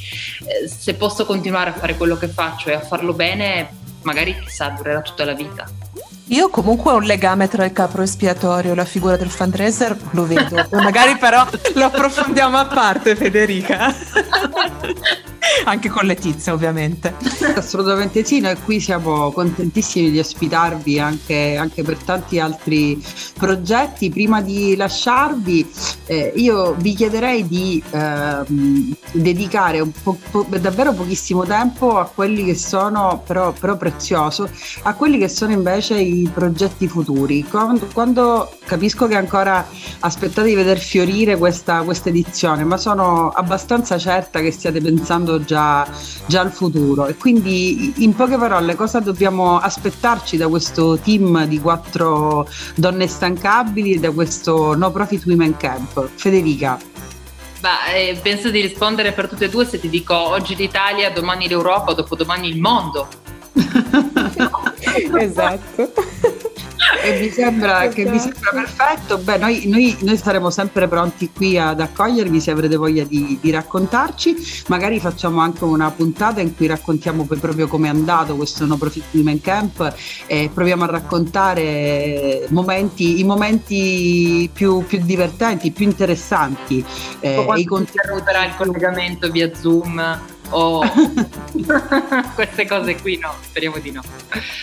eh, 0.45 0.67
se 0.67 0.95
posso 0.95 1.25
continuare 1.25 1.69
a 1.69 1.73
fare 1.73 1.95
quello 1.95 2.17
che 2.17 2.27
faccio 2.27 2.69
e 2.69 2.73
a 2.73 2.81
farlo 2.81 3.13
bene, 3.13 3.69
magari 4.01 4.37
chissà, 4.39 4.69
durerà 4.69 5.01
tutta 5.01 5.25
la 5.25 5.33
vita. 5.33 5.88
Io 6.29 6.49
comunque 6.49 6.91
ho 6.91 6.97
un 6.97 7.03
legame 7.03 7.47
tra 7.47 7.65
il 7.65 7.71
capro 7.71 8.03
espiatorio 8.03 8.73
e 8.73 8.75
la 8.75 8.85
figura 8.85 9.17
del 9.17 9.29
fundraiser, 9.29 9.97
lo 10.11 10.27
vedo. 10.27 10.67
Magari 10.81 11.17
però 11.17 11.47
lo 11.73 11.85
approfondiamo 11.85 12.57
a 12.57 12.65
parte, 12.65 13.15
Federica. 13.15 13.93
Anche 15.65 15.89
con 15.89 16.05
Letizia, 16.05 16.53
ovviamente. 16.53 17.15
Assolutamente 17.55 18.23
sì, 18.23 18.39
noi 18.39 18.55
qui 18.63 18.79
siamo 18.79 19.31
contentissimi 19.31 20.11
di 20.11 20.19
ospitarvi 20.19 20.99
anche, 20.99 21.55
anche 21.57 21.81
per 21.83 21.97
tanti 21.97 22.39
altri 22.39 23.03
progetti. 23.37 24.09
Prima 24.09 24.41
di 24.41 24.75
lasciarvi, 24.75 25.69
eh, 26.05 26.33
io 26.35 26.75
vi 26.75 26.93
chiederei 26.93 27.47
di 27.47 27.81
eh, 27.89 28.43
dedicare 29.11 29.85
po- 30.03 30.17
po- 30.29 30.45
davvero 30.59 30.93
pochissimo 30.93 31.45
tempo 31.45 31.97
a 31.97 32.05
quelli 32.05 32.45
che 32.45 32.55
sono, 32.55 33.23
però, 33.25 33.51
però 33.51 33.77
prezioso, 33.77 34.49
a 34.83 34.93
quelli 34.93 35.17
che 35.17 35.29
sono 35.29 35.51
invece 35.51 35.99
i 35.99 36.18
progetti 36.27 36.87
futuri. 36.87 37.43
Quando, 37.43 37.87
quando 37.93 38.51
capisco 38.65 39.07
che 39.07 39.15
ancora 39.15 39.65
aspettate 39.99 40.47
di 40.47 40.55
veder 40.55 40.79
fiorire 40.79 41.37
questa, 41.37 41.83
questa 41.83 42.09
edizione, 42.09 42.63
ma 42.63 42.77
sono 42.77 43.29
abbastanza 43.29 43.97
certa 43.97 44.41
che 44.41 44.51
stiate 44.51 44.81
pensando 44.81 45.43
già, 45.43 45.87
già 46.25 46.41
al 46.41 46.51
futuro. 46.51 47.07
E 47.07 47.15
quindi, 47.15 48.03
in 48.03 48.15
poche 48.15 48.37
parole, 48.37 48.75
cosa 48.75 48.99
dobbiamo 48.99 49.57
aspettarci 49.59 50.37
da 50.37 50.47
questo 50.47 50.97
team 50.97 51.45
di 51.45 51.59
quattro 51.59 52.47
donne 52.75 53.07
stancabili 53.07 53.93
e 53.93 53.99
da 53.99 54.11
questo 54.11 54.75
No 54.75 54.91
Profit 54.91 55.25
Women 55.25 55.57
Camp? 55.57 56.09
Federica. 56.15 56.79
Beh, 57.59 58.09
eh, 58.09 58.19
penso 58.21 58.49
di 58.49 58.61
rispondere 58.61 59.11
per 59.11 59.27
tutte 59.27 59.45
e 59.45 59.49
due 59.49 59.65
se 59.65 59.79
ti 59.79 59.89
dico 59.89 60.15
oggi 60.15 60.55
l'Italia, 60.55 61.11
domani 61.11 61.47
l'Europa, 61.47 61.93
dopodomani 61.93 62.47
il 62.47 62.59
mondo. 62.59 63.07
esatto 65.19 65.91
e 67.01 67.19
mi 67.19 67.29
sembra, 67.29 67.83
esatto. 67.83 67.95
che 67.95 68.09
mi 68.09 68.19
sembra 68.19 68.51
perfetto. 68.51 69.17
Beh, 69.17 69.37
noi, 69.37 69.67
noi, 69.67 69.95
noi, 70.01 70.17
saremo 70.17 70.49
sempre 70.49 70.87
pronti 70.87 71.31
qui 71.31 71.57
ad 71.57 71.79
accogliervi 71.79 72.39
se 72.39 72.51
avrete 72.51 72.75
voglia 72.75 73.03
di, 73.03 73.37
di, 73.39 73.51
raccontarci. 73.51 74.35
Magari 74.67 74.99
facciamo 74.99 75.39
anche 75.39 75.63
una 75.63 75.89
puntata 75.91 76.41
in 76.41 76.55
cui 76.55 76.67
raccontiamo 76.67 77.25
proprio 77.25 77.67
come 77.67 77.87
è 77.87 77.89
andato 77.89 78.35
questo 78.35 78.65
No 78.65 78.77
Profit 78.77 79.05
Women 79.11 79.41
Camp 79.41 79.93
e 80.25 80.49
proviamo 80.53 80.83
a 80.83 80.87
raccontare 80.87 82.45
momenti, 82.49 83.19
i 83.19 83.23
momenti 83.23 84.49
più, 84.51 84.85
più 84.85 84.99
divertenti, 85.01 85.71
più 85.71 85.85
interessanti. 85.85 86.83
Eh, 87.19 87.45
i 87.55 87.67
interromperà 87.69 88.45
il 88.45 88.55
collegamento 88.55 89.29
via 89.29 89.53
Zoom 89.53 90.37
o 90.49 90.83
queste 92.35 92.67
cose 92.67 92.95
qui 93.01 93.17
no, 93.17 93.33
speriamo 93.41 93.77
di 93.77 93.91
no. 93.91 94.01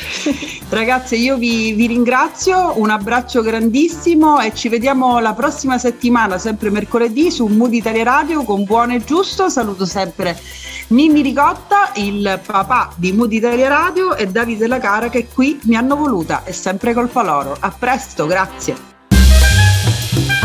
Ragazze, 0.69 1.17
io 1.17 1.37
vi, 1.37 1.73
vi, 1.73 1.87
ringrazio, 1.87 2.75
un 2.77 2.91
abbraccio 2.91 3.43
grandissimo 3.43 4.41
e 4.41 4.53
ci 4.55 4.69
vediamo 4.69 5.19
la 5.21 5.35
prossima 5.35 5.79
settimana, 5.79 6.39
sempre 6.39 6.71
mercoledì, 6.71 7.31
su 7.31 7.47
Mood 7.47 7.75
Italia 7.75 8.05
Radio 8.05 8.43
con 8.43 8.65
Buono 8.65 8.95
e 8.95 9.05
Giusto. 9.05 9.49
Saluto 9.49 9.85
sempre 9.85 10.39
Mimmi 10.89 11.23
Ricotta, 11.23 11.93
il 11.97 12.41
papà 12.45 12.93
di 12.97 13.13
Mood 13.13 13.33
Italia 13.33 13.69
Radio 13.69 14.15
e 14.15 14.27
Davide 14.27 14.67
La 14.67 14.79
Cara 14.79 15.09
che 15.09 15.29
qui 15.29 15.59
mi 15.65 15.77
hanno 15.77 15.97
voluta, 15.97 16.43
è 16.45 16.53
sempre 16.53 16.93
colpa 16.93 17.23
loro. 17.23 17.57
A 17.59 17.71
presto, 17.77 18.27
grazie. 18.27 18.96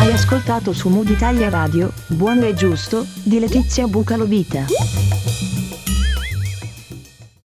Hai 0.01 0.11
ascoltato 0.13 0.73
su 0.73 0.89
Mood 0.89 1.09
Italia 1.09 1.47
Radio, 1.49 1.93
Buono 2.07 2.45
e 2.45 2.55
Giusto, 2.55 3.05
di 3.21 3.37
Letizia 3.37 3.85
Bucalovita. 3.85 4.65